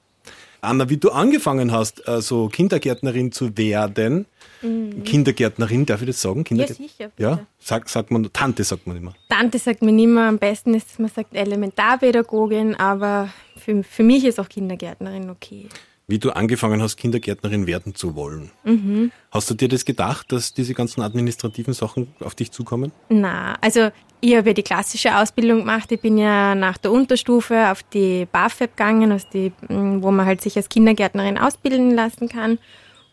Anna, 0.61 0.89
wie 0.89 0.97
du 0.97 1.11
angefangen 1.11 1.71
hast, 1.71 2.07
äh, 2.07 2.21
so 2.21 2.47
Kindergärtnerin 2.47 3.31
zu 3.31 3.57
werden, 3.57 4.25
Kindergärtnerin, 4.61 5.85
darf 5.85 6.01
ich 6.01 6.07
das 6.07 6.21
sagen? 6.21 6.43
Ja, 6.49 6.67
sicher. 6.67 7.11
Ja, 7.17 7.35
bitte. 7.35 7.83
sagt, 7.87 8.11
man, 8.11 8.31
Tante 8.33 8.63
sagt 8.63 8.87
man 8.87 8.97
immer. 8.97 9.13
Tante 9.29 9.59
sagt 9.59 9.83
mir 9.83 9.91
immer, 9.91 10.27
am 10.27 10.39
besten 10.39 10.73
ist, 10.73 10.89
dass 10.89 10.99
man 10.99 11.09
sagt 11.09 11.35
Elementarpädagogin, 11.35 12.75
aber 12.75 13.29
für, 13.55 13.83
für 13.83 14.03
mich 14.03 14.25
ist 14.25 14.39
auch 14.39 14.49
Kindergärtnerin 14.49 15.29
okay. 15.29 15.67
Wie 16.09 16.19
du 16.19 16.31
angefangen 16.31 16.81
hast, 16.81 16.95
Kindergärtnerin 16.95 17.67
werden 17.67 17.93
zu 17.93 18.15
wollen. 18.15 18.51
Mhm. 18.63 19.11
Hast 19.29 19.49
du 19.49 19.55
dir 19.55 19.67
das 19.67 19.83
gedacht, 19.83 20.31
dass 20.31 20.53
diese 20.53 20.73
ganzen 20.73 21.01
administrativen 21.01 21.73
Sachen 21.73 22.07
auf 22.21 22.33
dich 22.33 22.51
zukommen? 22.51 22.93
Na, 23.09 23.57
also 23.59 23.89
ich 24.21 24.35
habe 24.35 24.49
ja 24.49 24.53
die 24.53 24.63
klassische 24.63 25.17
Ausbildung 25.17 25.59
gemacht. 25.59 25.91
Ich 25.91 25.99
bin 25.99 26.17
ja 26.17 26.55
nach 26.55 26.77
der 26.77 26.93
Unterstufe 26.93 27.69
auf 27.71 27.83
die 27.83 28.25
BAföG 28.25 28.71
gegangen, 28.71 29.11
also 29.11 29.27
die, 29.33 29.51
m, 29.67 30.01
wo 30.01 30.09
man 30.11 30.25
halt 30.25 30.39
sich 30.39 30.55
als 30.55 30.69
Kindergärtnerin 30.69 31.37
ausbilden 31.37 31.91
lassen 31.91 32.29
kann. 32.29 32.57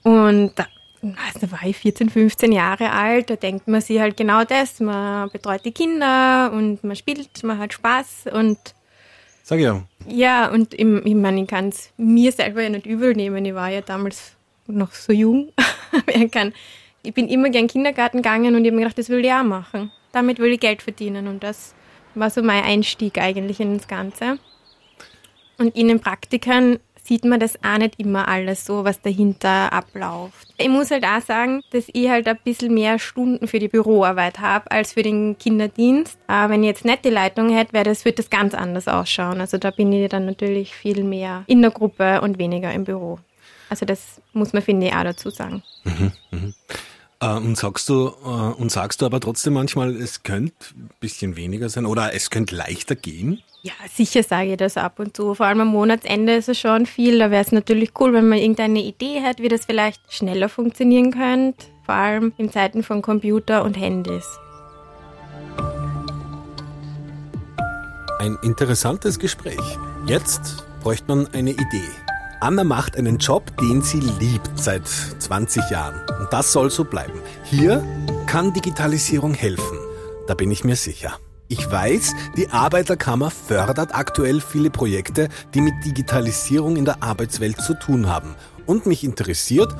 Und 0.04 0.52
da, 0.54 0.66
da 1.02 1.50
war 1.50 1.64
ich 1.64 1.76
14, 1.76 2.10
15 2.10 2.52
Jahre 2.52 2.92
alt. 2.92 3.28
Da 3.28 3.34
denkt 3.34 3.66
man 3.66 3.80
sich 3.80 3.98
halt 3.98 4.16
genau 4.16 4.44
das. 4.44 4.78
Man 4.78 5.30
betreut 5.30 5.64
die 5.64 5.72
Kinder 5.72 6.52
und 6.52 6.84
man 6.84 6.94
spielt, 6.94 7.42
man 7.42 7.58
hat 7.58 7.72
Spaß 7.72 8.26
und 8.32 8.58
Sag 9.46 9.60
ja. 9.60 9.82
ja, 10.08 10.50
und 10.50 10.72
ich, 10.72 10.80
ich 10.80 11.14
meine, 11.14 11.42
ich 11.42 11.46
kann 11.46 11.68
es 11.68 11.92
mir 11.98 12.32
selber 12.32 12.62
ja 12.62 12.70
nicht 12.70 12.86
übel 12.86 13.12
nehmen. 13.12 13.44
Ich 13.44 13.54
war 13.54 13.68
ja 13.68 13.82
damals 13.82 14.32
noch 14.66 14.92
so 14.92 15.12
jung. 15.12 15.52
ich, 16.06 17.12
bin 17.12 17.28
immer 17.28 17.50
gern 17.50 17.66
Kindergarten 17.66 18.22
gegangen 18.22 18.54
und 18.54 18.64
ich 18.64 18.68
habe 18.68 18.76
mir 18.76 18.84
gedacht, 18.84 18.96
das 18.96 19.10
will 19.10 19.22
ich 19.22 19.30
auch 19.30 19.42
machen. 19.42 19.92
Damit 20.12 20.38
will 20.38 20.50
ich 20.50 20.60
Geld 20.60 20.80
verdienen. 20.80 21.28
Und 21.28 21.42
das 21.42 21.74
war 22.14 22.30
so 22.30 22.42
mein 22.42 22.64
Einstieg 22.64 23.18
eigentlich 23.18 23.60
in 23.60 23.76
das 23.76 23.86
Ganze. 23.86 24.38
Und 25.58 25.76
in 25.76 25.88
den 25.88 26.00
Praktikern 26.00 26.78
sieht 27.04 27.24
man 27.24 27.38
das 27.38 27.62
auch 27.62 27.78
nicht 27.78 28.00
immer 28.00 28.26
alles 28.28 28.64
so, 28.64 28.84
was 28.84 29.00
dahinter 29.00 29.72
abläuft. 29.72 30.48
Ich 30.56 30.68
muss 30.68 30.90
halt 30.90 31.04
auch 31.04 31.20
sagen, 31.20 31.62
dass 31.70 31.84
ich 31.92 32.08
halt 32.08 32.26
ein 32.26 32.38
bisschen 32.42 32.72
mehr 32.72 32.98
Stunden 32.98 33.46
für 33.46 33.58
die 33.58 33.68
Büroarbeit 33.68 34.40
habe 34.40 34.70
als 34.70 34.94
für 34.94 35.02
den 35.02 35.36
Kinderdienst. 35.38 36.18
Aber 36.26 36.52
wenn 36.52 36.62
ich 36.62 36.68
jetzt 36.68 36.84
nicht 36.84 37.04
die 37.04 37.10
Leitung 37.10 37.54
hätte, 37.54 37.74
wäre 37.74 37.84
das, 37.84 38.04
würde 38.04 38.16
das 38.16 38.30
ganz 38.30 38.54
anders 38.54 38.88
ausschauen. 38.88 39.40
Also 39.40 39.58
da 39.58 39.70
bin 39.70 39.92
ich 39.92 40.08
dann 40.08 40.24
natürlich 40.24 40.74
viel 40.74 41.04
mehr 41.04 41.44
in 41.46 41.60
der 41.60 41.70
Gruppe 41.70 42.22
und 42.22 42.38
weniger 42.38 42.72
im 42.72 42.84
Büro. 42.84 43.18
Also 43.68 43.84
das 43.86 44.20
muss 44.32 44.52
man, 44.52 44.62
finde 44.62 44.86
ich, 44.86 44.94
auch 44.94 45.04
dazu 45.04 45.30
sagen. 45.30 45.62
Äh, 47.20 47.36
und 47.36 47.56
sagst 47.56 47.88
du, 47.88 48.08
äh, 48.24 48.28
und 48.28 48.70
sagst 48.70 49.00
du 49.00 49.06
aber 49.06 49.20
trotzdem 49.20 49.52
manchmal, 49.52 49.94
es 49.96 50.22
könnte 50.22 50.54
ein 50.76 50.90
bisschen 51.00 51.36
weniger 51.36 51.68
sein 51.68 51.86
oder 51.86 52.14
es 52.14 52.30
könnte 52.30 52.56
leichter 52.56 52.96
gehen? 52.96 53.42
Ja, 53.64 53.72
sicher 53.90 54.22
sage 54.22 54.52
ich 54.52 54.56
das 54.58 54.76
ab 54.76 54.98
und 54.98 55.16
zu. 55.16 55.34
Vor 55.34 55.46
allem 55.46 55.62
am 55.62 55.68
Monatsende 55.68 56.34
ist 56.34 56.50
es 56.50 56.58
schon 56.58 56.84
viel. 56.84 57.18
Da 57.18 57.30
wäre 57.30 57.42
es 57.42 57.50
natürlich 57.50 57.92
cool, 57.98 58.12
wenn 58.12 58.28
man 58.28 58.36
irgendeine 58.36 58.82
Idee 58.82 59.22
hat, 59.22 59.40
wie 59.40 59.48
das 59.48 59.64
vielleicht 59.64 60.12
schneller 60.12 60.50
funktionieren 60.50 61.12
könnte. 61.12 61.64
Vor 61.86 61.94
allem 61.94 62.34
in 62.36 62.52
Zeiten 62.52 62.82
von 62.82 63.00
Computer 63.00 63.64
und 63.64 63.78
Handys. 63.78 64.26
Ein 68.18 68.36
interessantes 68.42 69.18
Gespräch. 69.18 69.78
Jetzt 70.04 70.66
bräuchte 70.82 71.06
man 71.08 71.28
eine 71.28 71.52
Idee. 71.52 71.88
Anna 72.40 72.64
macht 72.64 72.98
einen 72.98 73.16
Job, 73.16 73.44
den 73.56 73.80
sie 73.80 74.00
liebt 74.00 74.50
seit 74.56 74.86
20 74.86 75.70
Jahren. 75.70 76.02
Und 76.20 76.30
das 76.30 76.52
soll 76.52 76.70
so 76.70 76.84
bleiben. 76.84 77.18
Hier 77.44 77.82
kann 78.26 78.52
Digitalisierung 78.52 79.32
helfen. 79.32 79.78
Da 80.26 80.34
bin 80.34 80.50
ich 80.50 80.64
mir 80.64 80.76
sicher. 80.76 81.18
Ich 81.48 81.70
weiß, 81.70 82.14
die 82.36 82.48
Arbeiterkammer 82.48 83.30
fördert 83.30 83.94
aktuell 83.94 84.40
viele 84.40 84.70
Projekte, 84.70 85.28
die 85.52 85.60
mit 85.60 85.74
Digitalisierung 85.84 86.76
in 86.76 86.86
der 86.86 87.02
Arbeitswelt 87.02 87.60
zu 87.60 87.74
tun 87.74 88.08
haben. 88.08 88.34
Und 88.66 88.86
mich 88.86 89.04
interessiert, 89.04 89.70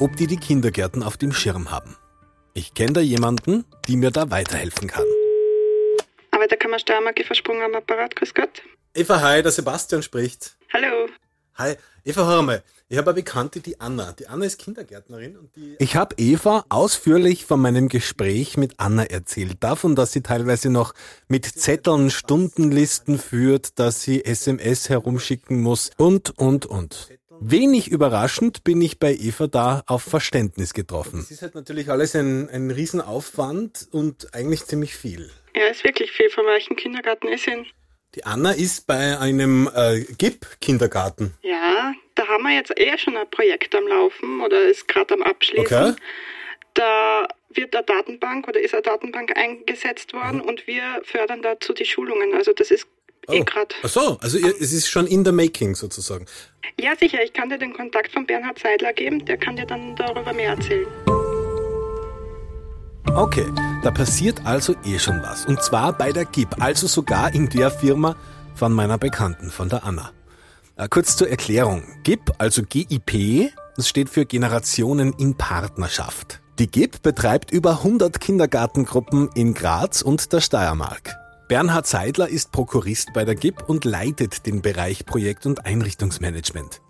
ob 0.00 0.16
die 0.16 0.26
die 0.26 0.36
Kindergärten 0.36 1.02
auf 1.02 1.16
dem 1.16 1.32
Schirm 1.32 1.70
haben. 1.70 1.96
Ich 2.52 2.74
kenne 2.74 2.92
da 2.92 3.00
jemanden, 3.00 3.64
die 3.86 3.96
mir 3.96 4.10
da 4.10 4.30
weiterhelfen 4.30 4.88
kann. 4.88 5.04
Arbeiterkammer 6.30 6.78
Steiermark, 6.78 7.18
versprungen 7.24 7.62
am 7.62 7.74
Apparat. 7.74 8.14
Grüß 8.14 8.34
Gott. 8.34 8.62
Eva, 8.94 9.20
hi, 9.20 9.42
der 9.42 9.52
Sebastian 9.52 10.02
spricht. 10.02 10.56
Hallo. 10.72 11.08
Hi, 11.60 11.74
Eva, 12.04 12.24
hör 12.24 12.42
mal. 12.42 12.62
Ich 12.88 12.98
habe 12.98 13.10
eine 13.10 13.16
Bekannte, 13.16 13.58
die 13.58 13.80
Anna. 13.80 14.12
Die 14.12 14.28
Anna 14.28 14.44
ist 14.46 14.60
Kindergärtnerin 14.60 15.36
und 15.36 15.56
die. 15.56 15.74
Ich 15.80 15.96
habe 15.96 16.14
Eva 16.16 16.64
ausführlich 16.68 17.46
von 17.46 17.60
meinem 17.60 17.88
Gespräch 17.88 18.56
mit 18.56 18.74
Anna 18.76 19.02
erzählt. 19.02 19.56
Davon, 19.58 19.96
dass 19.96 20.12
sie 20.12 20.22
teilweise 20.22 20.70
noch 20.70 20.94
mit 21.26 21.46
Zetteln 21.46 22.10
Stundenlisten 22.10 23.18
führt, 23.18 23.80
dass 23.80 24.02
sie 24.02 24.24
SMS 24.24 24.88
herumschicken 24.88 25.60
muss 25.60 25.90
und, 25.96 26.38
und, 26.38 26.64
und. 26.66 27.08
Wenig 27.40 27.88
überraschend 27.88 28.62
bin 28.62 28.80
ich 28.80 29.00
bei 29.00 29.12
Eva 29.12 29.48
da 29.48 29.82
auf 29.88 30.04
Verständnis 30.04 30.74
getroffen. 30.74 31.18
Es 31.18 31.32
ist 31.32 31.42
halt 31.42 31.56
natürlich 31.56 31.90
alles 31.90 32.14
ein, 32.14 32.48
ein 32.50 32.70
Riesenaufwand 32.70 33.88
und 33.90 34.32
eigentlich 34.32 34.64
ziemlich 34.64 34.94
viel. 34.94 35.28
Ja, 35.56 35.66
ist 35.66 35.82
wirklich 35.82 36.12
viel. 36.12 36.30
Von 36.30 36.46
welchem 36.46 36.76
Kindergarten 36.76 37.26
ist 37.26 37.48
ihn? 37.48 37.66
Die 38.14 38.24
Anna 38.24 38.52
ist 38.52 38.86
bei 38.86 39.18
einem 39.18 39.70
äh, 39.74 40.00
GIP-Kindergarten. 40.16 41.34
Ja, 41.42 41.92
da 42.14 42.26
haben 42.26 42.42
wir 42.44 42.54
jetzt 42.54 42.72
eh 42.78 42.96
schon 42.96 43.16
ein 43.16 43.28
Projekt 43.30 43.74
am 43.74 43.86
Laufen 43.86 44.40
oder 44.40 44.64
ist 44.64 44.88
gerade 44.88 45.14
am 45.14 45.22
Abschließen. 45.22 45.66
Okay. 45.66 45.94
Da 46.74 47.28
wird 47.50 47.74
eine 47.74 47.84
Datenbank 47.84 48.48
oder 48.48 48.60
ist 48.60 48.72
eine 48.74 48.82
Datenbank 48.82 49.36
eingesetzt 49.36 50.12
worden 50.12 50.38
mhm. 50.38 50.48
und 50.48 50.66
wir 50.66 50.82
fördern 51.04 51.42
dazu 51.42 51.72
die 51.72 51.84
Schulungen. 51.84 52.34
Also 52.34 52.52
das 52.52 52.70
ist 52.70 52.86
eh 53.28 53.32
oh. 53.32 53.34
eh 53.34 53.40
gerade. 53.40 53.74
Ach 53.82 53.88
so, 53.88 54.18
also 54.20 54.38
ihr, 54.38 54.54
es 54.60 54.72
ist 54.72 54.88
schon 54.88 55.06
in 55.06 55.24
the 55.24 55.32
making 55.32 55.74
sozusagen. 55.74 56.26
Ja, 56.80 56.96
sicher. 56.96 57.22
Ich 57.22 57.32
kann 57.32 57.50
dir 57.50 57.58
den 57.58 57.72
Kontakt 57.72 58.12
von 58.12 58.26
Bernhard 58.26 58.58
Seidler 58.58 58.92
geben. 58.92 59.24
Der 59.24 59.36
kann 59.36 59.56
dir 59.56 59.66
dann 59.66 59.96
darüber 59.96 60.32
mehr 60.32 60.50
erzählen. 60.50 60.86
Okay, 63.14 63.46
da 63.82 63.90
passiert 63.90 64.44
also 64.44 64.74
eh 64.84 64.98
schon 64.98 65.22
was. 65.22 65.46
Und 65.46 65.62
zwar 65.62 65.92
bei 65.92 66.12
der 66.12 66.24
GIP, 66.24 66.60
also 66.60 66.86
sogar 66.86 67.34
in 67.34 67.48
der 67.48 67.70
Firma 67.70 68.16
von 68.54 68.72
meiner 68.72 68.98
Bekannten, 68.98 69.50
von 69.50 69.68
der 69.68 69.84
Anna. 69.84 70.10
Äh, 70.76 70.88
kurz 70.88 71.16
zur 71.16 71.28
Erklärung. 71.28 71.82
GIP, 72.04 72.32
also 72.38 72.62
GIP, 72.62 73.52
das 73.76 73.88
steht 73.88 74.08
für 74.08 74.26
Generationen 74.26 75.12
in 75.14 75.36
Partnerschaft. 75.36 76.40
Die 76.58 76.70
GIP 76.70 77.02
betreibt 77.02 77.50
über 77.50 77.70
100 77.78 78.20
Kindergartengruppen 78.20 79.30
in 79.34 79.54
Graz 79.54 80.02
und 80.02 80.32
der 80.32 80.40
Steiermark. 80.40 81.16
Bernhard 81.48 81.86
Seidler 81.86 82.28
ist 82.28 82.52
Prokurist 82.52 83.12
bei 83.14 83.24
der 83.24 83.34
GIP 83.34 83.68
und 83.68 83.84
leitet 83.84 84.44
den 84.44 84.60
Bereich 84.60 85.06
Projekt- 85.06 85.46
und 85.46 85.64
Einrichtungsmanagement. 85.64 86.82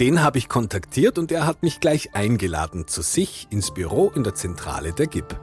Den 0.00 0.22
habe 0.22 0.38
ich 0.38 0.48
kontaktiert 0.48 1.18
und 1.18 1.30
er 1.30 1.46
hat 1.46 1.62
mich 1.62 1.80
gleich 1.80 2.14
eingeladen 2.14 2.86
zu 2.88 3.00
sich 3.00 3.46
ins 3.50 3.72
Büro 3.72 4.12
in 4.14 4.24
der 4.24 4.34
Zentrale 4.34 4.92
der 4.92 5.06
GIP. 5.06 5.38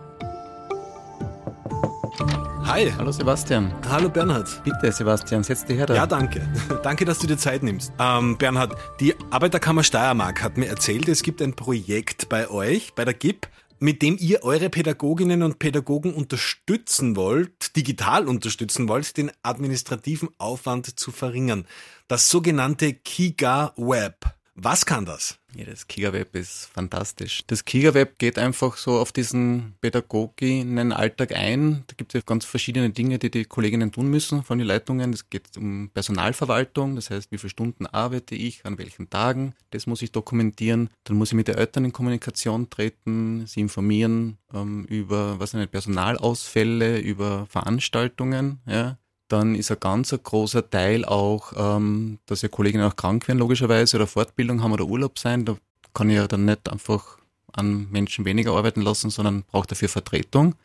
Hi. 2.64 2.92
Hallo 2.98 3.12
Sebastian. 3.12 3.74
Hallo 3.90 4.10
Bernhard. 4.10 4.64
Bitte 4.64 4.92
Sebastian, 4.92 5.44
setz 5.44 5.66
dich 5.66 5.78
her 5.78 5.86
da. 5.86 5.96
Ja, 5.96 6.06
danke. 6.06 6.48
danke, 6.84 7.06
dass 7.06 7.20
du 7.20 7.28
dir 7.28 7.38
Zeit 7.38 7.64
nimmst. 7.64 7.94
Ähm, 8.00 8.38
Bernhard, 8.38 8.76
die 9.00 9.16
Arbeiterkammer 9.30 9.84
Steiermark 9.84 10.42
hat 10.44 10.58
mir 10.58 10.68
erzählt, 10.68 11.08
es 11.08 11.24
gibt 11.24 11.42
ein 11.42 11.54
Projekt 11.54 12.30
bei 12.30 12.50
euch, 12.50 12.94
bei 12.96 13.06
der 13.06 13.14
GIP, 13.14 13.48
mit 13.80 14.02
dem 14.02 14.18
ihr 14.20 14.44
eure 14.44 14.70
Pädagoginnen 14.70 15.42
und 15.42 15.58
Pädagogen 15.58 16.14
unterstützen 16.14 17.16
wollt, 17.16 17.76
digital 17.76 18.28
unterstützen 18.28 18.88
wollt, 18.88 19.18
den 19.18 19.32
administrativen 19.42 20.30
Aufwand 20.38 21.00
zu 21.00 21.12
verringern. 21.12 21.66
Das 22.08 22.30
sogenannte 22.30 22.94
Kiga 22.94 23.74
Web. 23.78 24.26
Was 24.56 24.86
kann 24.86 25.06
das? 25.06 25.40
Ja, 25.56 25.66
das 25.66 25.88
Kiga-Web 25.88 26.36
ist 26.36 26.70
fantastisch. 26.74 27.42
Das 27.48 27.64
Kiga-Web 27.64 28.20
geht 28.20 28.38
einfach 28.38 28.76
so 28.76 29.00
auf 29.00 29.12
diesen 29.12 29.76
Pädagoginnen-Alltag 29.80 31.34
ein. 31.34 31.84
Da 31.88 31.94
gibt 31.96 32.14
es 32.14 32.20
ja 32.20 32.26
ganz 32.26 32.44
verschiedene 32.46 32.90
Dinge, 32.90 33.18
die 33.18 33.32
die 33.32 33.46
Kolleginnen 33.46 33.92
tun 33.92 34.10
müssen 34.10 34.44
von 34.44 34.58
den 34.58 34.68
Leitungen. 34.68 35.14
Es 35.14 35.30
geht 35.30 35.58
um 35.58 35.90
Personalverwaltung, 35.94 36.96
das 36.96 37.10
heißt, 37.10 37.32
wie 37.32 37.38
viele 37.38 37.50
Stunden 37.50 37.86
arbeite 37.86 38.36
ich, 38.36 38.66
an 38.66 38.78
welchen 38.78 39.10
Tagen. 39.10 39.56
Das 39.70 39.88
muss 39.88 40.02
ich 40.02 40.12
dokumentieren. 40.12 40.90
Dann 41.06 41.18
muss 41.18 41.30
ich 41.30 41.36
mit 41.36 41.48
den 41.48 41.56
Eltern 41.56 41.86
in 41.86 41.94
Kommunikation 41.94 42.70
treten, 42.70 43.46
sie 43.48 43.62
informieren 43.62 44.38
ähm, 44.54 44.86
über 44.86 45.40
was 45.40 45.52
sind 45.52 45.72
Personalausfälle, 45.72 47.00
über 47.00 47.46
Veranstaltungen. 47.48 48.60
Ja 48.66 48.98
dann 49.32 49.56
ist 49.56 49.72
ein 49.72 49.80
ganz 49.80 50.12
großer 50.12 50.70
Teil 50.70 51.06
auch, 51.06 51.54
ähm, 51.56 52.20
dass 52.26 52.42
ja 52.42 52.50
Kolleginnen 52.50 52.86
auch 52.86 52.96
krank 52.96 53.28
werden, 53.28 53.40
logischerweise, 53.40 53.98
oder 53.98 54.08
Fortbildung 54.08 54.62
haben 54.64 54.74
oder 54.74 54.86
Urlaub 54.86 55.18
sein. 55.20 55.46
Da 55.46 55.58
kann 55.94 56.10
ich 56.10 56.16
ja 56.18 56.28
dann 56.28 56.46
nicht 56.46 56.70
einfach 56.70 57.18
an 57.54 57.90
Menschen 57.92 58.26
weniger 58.26 58.54
arbeiten 58.54 58.82
lassen, 58.82 59.10
sondern 59.10 59.44
braucht 59.44 59.72
dafür 59.72 59.90
Vertretung. 59.90 60.56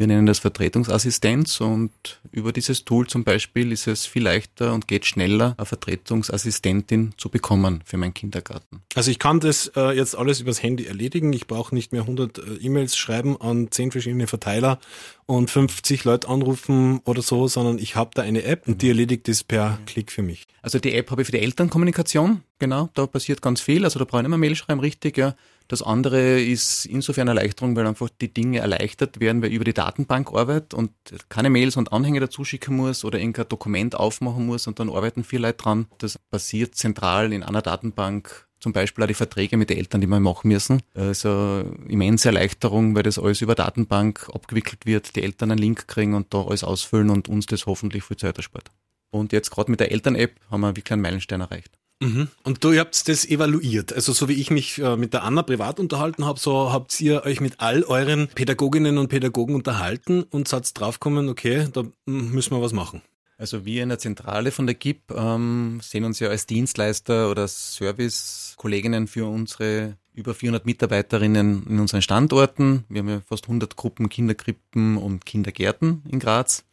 Wir 0.00 0.06
nennen 0.06 0.24
das 0.24 0.38
Vertretungsassistenz 0.38 1.60
und 1.60 1.90
über 2.32 2.54
dieses 2.54 2.86
Tool 2.86 3.06
zum 3.06 3.22
Beispiel 3.22 3.70
ist 3.70 3.86
es 3.86 4.06
viel 4.06 4.22
leichter 4.22 4.72
und 4.72 4.88
geht 4.88 5.04
schneller, 5.04 5.54
eine 5.58 5.66
Vertretungsassistentin 5.66 7.12
zu 7.18 7.28
bekommen 7.28 7.82
für 7.84 7.98
meinen 7.98 8.14
Kindergarten. 8.14 8.80
Also 8.94 9.10
ich 9.10 9.18
kann 9.18 9.40
das 9.40 9.70
äh, 9.76 9.94
jetzt 9.94 10.16
alles 10.16 10.40
übers 10.40 10.62
Handy 10.62 10.86
erledigen. 10.86 11.34
Ich 11.34 11.46
brauche 11.46 11.74
nicht 11.74 11.92
mehr 11.92 12.00
100 12.00 12.38
äh, 12.38 12.42
E-Mails 12.62 12.96
schreiben 12.96 13.38
an 13.42 13.70
10 13.70 13.90
verschiedene 13.90 14.26
Verteiler 14.26 14.78
und 15.26 15.50
50 15.50 16.04
Leute 16.04 16.30
anrufen 16.30 17.00
oder 17.04 17.20
so, 17.20 17.46
sondern 17.46 17.78
ich 17.78 17.94
habe 17.94 18.12
da 18.14 18.22
eine 18.22 18.44
App 18.44 18.68
und 18.68 18.80
die 18.80 18.88
erledigt 18.88 19.28
das 19.28 19.44
per 19.44 19.80
Klick 19.84 20.12
für 20.12 20.22
mich. 20.22 20.46
Also 20.62 20.78
die 20.78 20.94
App 20.94 21.10
habe 21.10 21.20
ich 21.20 21.26
für 21.26 21.32
die 21.32 21.40
Elternkommunikation, 21.40 22.42
genau, 22.58 22.88
da 22.94 23.06
passiert 23.06 23.42
ganz 23.42 23.60
viel. 23.60 23.84
Also 23.84 23.98
da 23.98 24.06
brauche 24.06 24.20
ich 24.20 24.22
nicht 24.22 24.30
mehr 24.30 24.38
Mail 24.38 24.56
schreiben, 24.56 24.80
richtig, 24.80 25.18
ja. 25.18 25.34
Das 25.70 25.82
andere 25.82 26.40
ist 26.40 26.84
insofern 26.84 27.28
Erleichterung, 27.28 27.76
weil 27.76 27.86
einfach 27.86 28.08
die 28.20 28.34
Dinge 28.34 28.58
erleichtert 28.58 29.20
werden, 29.20 29.40
weil 29.40 29.52
über 29.52 29.62
die 29.62 29.72
Datenbank 29.72 30.32
arbeitet 30.32 30.74
und 30.74 30.90
keine 31.28 31.48
Mails 31.48 31.76
und 31.76 31.92
Anhänge 31.92 32.18
dazu 32.18 32.44
schicken 32.44 32.74
muss 32.74 33.04
oder 33.04 33.20
irgendein 33.20 33.48
Dokument 33.48 33.94
aufmachen 33.94 34.46
muss 34.46 34.66
und 34.66 34.80
dann 34.80 34.90
arbeiten 34.90 35.22
vier 35.22 35.38
Leute 35.38 35.58
dran. 35.58 35.86
Das 35.98 36.18
passiert 36.18 36.74
zentral 36.74 37.32
in 37.32 37.44
einer 37.44 37.62
Datenbank 37.62 38.48
zum 38.58 38.72
Beispiel 38.72 39.04
auch 39.04 39.08
die 39.08 39.14
Verträge 39.14 39.56
mit 39.56 39.70
den 39.70 39.78
Eltern, 39.78 40.00
die 40.00 40.08
wir 40.08 40.18
machen 40.18 40.48
müssen. 40.48 40.82
Also 40.92 41.62
immense 41.86 42.30
Erleichterung, 42.30 42.96
weil 42.96 43.04
das 43.04 43.20
alles 43.20 43.40
über 43.40 43.54
Datenbank 43.54 44.28
abgewickelt 44.34 44.86
wird, 44.86 45.14
die 45.14 45.22
Eltern 45.22 45.52
einen 45.52 45.58
Link 45.58 45.86
kriegen 45.86 46.14
und 46.14 46.34
da 46.34 46.42
alles 46.42 46.64
ausfüllen 46.64 47.10
und 47.10 47.28
uns 47.28 47.46
das 47.46 47.66
hoffentlich 47.66 48.02
viel 48.02 48.16
Zeit 48.16 48.38
erspart. 48.38 48.72
Und 49.10 49.32
jetzt 49.32 49.52
gerade 49.52 49.70
mit 49.70 49.78
der 49.78 49.92
Eltern-App 49.92 50.32
haben 50.50 50.62
wir 50.62 50.74
wirklich 50.74 50.90
einen 50.92 51.02
Meilenstein 51.02 51.40
erreicht. 51.40 51.79
Mhm. 52.00 52.28
Und 52.44 52.64
du 52.64 52.76
habt 52.78 53.08
das 53.08 53.26
evaluiert. 53.26 53.92
Also 53.92 54.12
so 54.12 54.28
wie 54.28 54.34
ich 54.34 54.50
mich 54.50 54.78
äh, 54.78 54.96
mit 54.96 55.12
der 55.12 55.22
Anna 55.22 55.42
privat 55.42 55.78
unterhalten 55.78 56.24
habe, 56.24 56.40
so 56.40 56.72
habt 56.72 56.98
ihr 57.00 57.24
euch 57.24 57.40
mit 57.40 57.60
all 57.60 57.84
euren 57.84 58.28
Pädagoginnen 58.28 58.98
und 58.98 59.08
Pädagogen 59.08 59.54
unterhalten 59.54 60.22
und 60.22 60.48
seid 60.48 60.78
draufgekommen, 60.78 61.28
okay, 61.28 61.68
da 61.72 61.84
müssen 62.06 62.56
wir 62.56 62.62
was 62.62 62.72
machen. 62.72 63.02
Also 63.36 63.64
wir 63.64 63.82
in 63.82 63.88
der 63.88 63.98
Zentrale 63.98 64.50
von 64.50 64.66
der 64.66 64.74
GIP 64.74 65.12
ähm, 65.12 65.80
sehen 65.82 66.04
uns 66.04 66.20
ja 66.20 66.28
als 66.28 66.44
Dienstleister 66.44 67.30
oder 67.30 67.48
Service-Kolleginnen 67.48 69.06
für 69.06 69.26
unsere 69.26 69.96
über 70.12 70.34
400 70.34 70.66
Mitarbeiterinnen 70.66 71.66
in 71.66 71.80
unseren 71.80 72.02
Standorten. 72.02 72.84
Wir 72.88 72.98
haben 72.98 73.08
ja 73.08 73.22
fast 73.26 73.44
100 73.44 73.76
Gruppen 73.76 74.10
Kinderkrippen 74.10 74.98
und 74.98 75.24
Kindergärten 75.24 76.02
in 76.10 76.18
Graz 76.18 76.64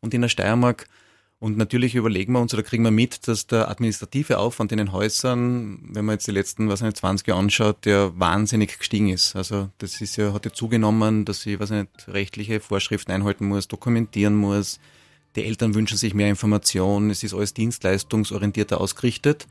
und 0.00 0.14
in 0.14 0.20
der 0.20 0.28
Steiermark. 0.28 0.86
Und 1.44 1.58
natürlich 1.58 1.94
überlegen 1.94 2.32
wir 2.32 2.40
uns 2.40 2.54
oder 2.54 2.62
kriegen 2.62 2.84
wir 2.84 2.90
mit, 2.90 3.28
dass 3.28 3.46
der 3.46 3.68
administrative 3.68 4.38
Aufwand 4.38 4.72
in 4.72 4.78
den 4.78 4.92
Häusern, 4.92 5.78
wenn 5.92 6.06
man 6.06 6.14
jetzt 6.14 6.26
die 6.26 6.30
letzten, 6.30 6.70
was 6.70 6.80
nicht, 6.80 6.96
20 6.96 7.28
Jahre 7.28 7.38
anschaut, 7.38 7.84
der 7.84 8.18
wahnsinnig 8.18 8.78
gestiegen 8.78 9.10
ist. 9.10 9.36
Also 9.36 9.68
das 9.76 10.00
ist 10.00 10.16
ja, 10.16 10.32
hat 10.32 10.46
ja 10.46 10.54
zugenommen, 10.54 11.26
dass 11.26 11.44
ich, 11.44 11.60
was 11.60 11.68
nicht, 11.68 11.90
rechtliche 12.08 12.60
Vorschriften 12.60 13.12
einhalten 13.12 13.44
muss, 13.44 13.68
dokumentieren 13.68 14.34
muss. 14.34 14.80
Die 15.36 15.44
Eltern 15.44 15.74
wünschen 15.74 15.98
sich 15.98 16.14
mehr 16.14 16.30
Information. 16.30 17.10
Es 17.10 17.22
ist 17.22 17.34
alles 17.34 17.52
dienstleistungsorientierter 17.52 18.80
ausgerichtet. 18.80 19.46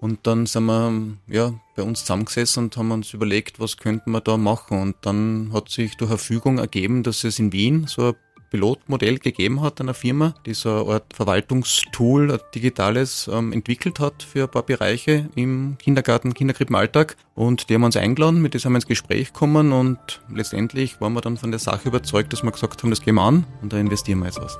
Und 0.00 0.26
dann 0.26 0.46
sind 0.46 0.64
wir 0.64 1.18
ja, 1.26 1.52
bei 1.74 1.82
uns 1.82 2.00
zusammengesessen 2.00 2.64
und 2.64 2.76
haben 2.78 2.92
uns 2.92 3.12
überlegt, 3.12 3.60
was 3.60 3.76
könnten 3.76 4.10
wir 4.12 4.22
da 4.22 4.38
machen. 4.38 4.80
Und 4.80 4.96
dann 5.02 5.50
hat 5.52 5.68
sich 5.68 5.98
durch 5.98 6.08
Verfügung 6.08 6.56
ergeben, 6.56 7.02
dass 7.02 7.24
es 7.24 7.38
in 7.38 7.52
Wien 7.52 7.86
so 7.88 8.06
ein 8.08 8.14
Pilotmodell 8.50 9.18
gegeben 9.18 9.62
hat 9.62 9.80
einer 9.80 9.94
Firma, 9.94 10.34
die 10.46 10.54
so 10.54 10.84
eine 10.84 10.94
Art 10.94 11.14
Verwaltungstool, 11.14 12.32
ein 12.32 12.38
digitales, 12.54 13.28
ähm, 13.32 13.52
entwickelt 13.52 14.00
hat 14.00 14.22
für 14.22 14.44
ein 14.44 14.50
paar 14.50 14.62
Bereiche 14.62 15.28
im 15.34 15.76
Kindergarten, 15.78 16.34
Kinderkrippenalltag. 16.34 17.16
Und 17.34 17.68
die 17.68 17.74
haben 17.74 17.84
uns 17.84 17.96
eingeladen, 17.96 18.40
mit 18.40 18.54
denen 18.54 18.64
haben 18.64 18.72
wir 18.72 18.78
ins 18.78 18.86
Gespräch 18.86 19.32
gekommen 19.32 19.72
und 19.72 19.98
letztendlich 20.32 21.00
waren 21.00 21.12
wir 21.12 21.20
dann 21.20 21.36
von 21.36 21.50
der 21.50 21.60
Sache 21.60 21.88
überzeugt, 21.88 22.32
dass 22.32 22.42
wir 22.42 22.52
gesagt 22.52 22.82
haben, 22.82 22.90
das 22.90 23.00
gehen 23.00 23.16
wir 23.16 23.22
an 23.22 23.44
und 23.62 23.72
da 23.72 23.78
investieren 23.78 24.20
wir 24.20 24.26
jetzt 24.26 24.40
was. 24.40 24.58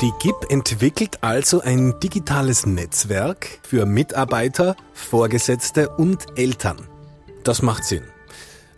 Die 0.00 0.12
GIP 0.20 0.50
entwickelt 0.50 1.24
also 1.24 1.60
ein 1.60 1.98
digitales 1.98 2.66
Netzwerk 2.66 3.58
für 3.62 3.84
Mitarbeiter, 3.84 4.76
Vorgesetzte 4.92 5.88
und 5.88 6.38
Eltern. 6.38 6.76
Das 7.42 7.62
macht 7.62 7.82
Sinn. 7.82 8.04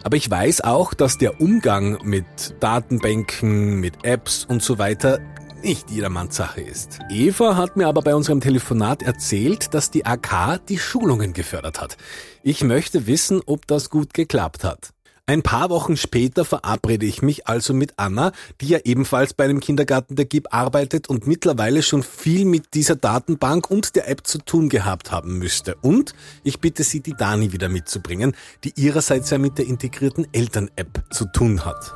Aber 0.02 0.16
ich 0.16 0.30
weiß 0.30 0.62
auch, 0.62 0.94
dass 0.94 1.18
der 1.18 1.40
Umgang 1.40 1.98
mit 2.02 2.24
Datenbanken, 2.60 3.80
mit 3.80 4.04
Apps 4.04 4.44
und 4.44 4.62
so 4.62 4.78
weiter 4.78 5.20
nicht 5.62 5.90
jedermanns 5.90 6.36
Sache 6.36 6.62
ist. 6.62 7.00
Eva 7.10 7.56
hat 7.56 7.76
mir 7.76 7.86
aber 7.86 8.02
bei 8.02 8.14
unserem 8.14 8.40
Telefonat 8.40 9.02
erzählt, 9.02 9.74
dass 9.74 9.90
die 9.90 10.06
AK 10.06 10.60
die 10.68 10.78
Schulungen 10.78 11.32
gefördert 11.32 11.80
hat. 11.80 11.96
Ich 12.42 12.64
möchte 12.64 13.06
wissen, 13.06 13.42
ob 13.44 13.66
das 13.66 13.90
gut 13.90 14.14
geklappt 14.14 14.64
hat. 14.64 14.90
Ein 15.26 15.42
paar 15.42 15.70
Wochen 15.70 15.96
später 15.96 16.44
verabrede 16.44 17.06
ich 17.06 17.22
mich 17.22 17.46
also 17.46 17.72
mit 17.72 17.94
Anna, 17.96 18.32
die 18.60 18.68
ja 18.68 18.78
ebenfalls 18.84 19.32
bei 19.34 19.44
einem 19.44 19.60
Kindergarten 19.60 20.16
der 20.16 20.24
GIB 20.24 20.48
arbeitet 20.50 21.08
und 21.08 21.26
mittlerweile 21.26 21.82
schon 21.82 22.02
viel 22.02 22.44
mit 22.44 22.74
dieser 22.74 22.96
Datenbank 22.96 23.70
und 23.70 23.94
der 23.94 24.08
App 24.08 24.26
zu 24.26 24.38
tun 24.38 24.68
gehabt 24.68 25.12
haben 25.12 25.38
müsste. 25.38 25.76
Und 25.82 26.14
ich 26.42 26.60
bitte 26.60 26.82
sie, 26.82 27.00
die 27.00 27.14
Dani 27.14 27.52
wieder 27.52 27.68
mitzubringen, 27.68 28.34
die 28.64 28.72
ihrerseits 28.76 29.30
ja 29.30 29.38
mit 29.38 29.58
der 29.58 29.66
integrierten 29.66 30.26
Eltern-App 30.32 31.04
zu 31.10 31.26
tun 31.26 31.64
hat. 31.64 31.94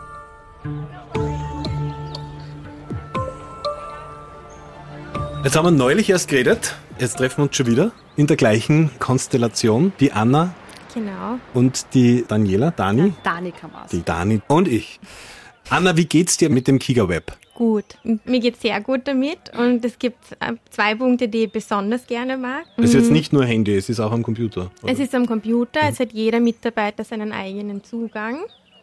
Jetzt 5.42 5.56
haben 5.56 5.66
wir 5.66 5.72
neulich 5.72 6.08
erst 6.08 6.28
geredet, 6.28 6.74
jetzt 6.98 7.18
treffen 7.18 7.38
wir 7.38 7.44
uns 7.44 7.56
schon 7.56 7.66
wieder 7.66 7.92
in 8.16 8.26
der 8.26 8.36
gleichen 8.36 8.90
Konstellation. 8.98 9.92
Die 10.00 10.12
Anna 10.12 10.54
Genau. 10.94 11.38
und 11.54 11.86
die 11.92 12.24
Daniela, 12.26 12.70
Dani, 12.70 13.12
Dani 13.22 13.50
kann 13.52 13.70
was. 13.74 13.90
die 13.90 14.02
Dani 14.04 14.40
und 14.48 14.68
ich. 14.68 15.00
Anna, 15.70 15.96
wie 15.96 16.04
geht's 16.04 16.36
dir 16.36 16.50
mit 16.50 16.68
dem 16.68 16.78
Kika-Web? 16.78 17.36
Gut. 17.54 17.84
Mir 18.24 18.40
geht 18.40 18.60
sehr 18.60 18.80
gut 18.80 19.02
damit 19.04 19.38
und 19.56 19.84
es 19.84 19.98
gibt 19.98 20.18
äh, 20.40 20.54
zwei 20.70 20.94
Punkte, 20.96 21.28
die 21.28 21.44
ich 21.44 21.52
besonders 21.52 22.06
gerne 22.06 22.36
mag. 22.36 22.64
Es 22.76 22.86
ist 22.86 22.94
jetzt 22.94 23.10
nicht 23.10 23.32
nur 23.32 23.44
Handy, 23.44 23.74
es 23.76 23.88
ist 23.88 24.00
auch 24.00 24.12
am 24.12 24.22
Computer. 24.22 24.70
oder? 24.82 24.92
Es 24.92 24.98
ist 24.98 25.14
am 25.14 25.26
Computer, 25.26 25.80
es 25.88 26.00
hat 26.00 26.12
jeder 26.12 26.40
Mitarbeiter 26.40 27.04
seinen 27.04 27.32
eigenen 27.32 27.82
Zugang, 27.84 28.40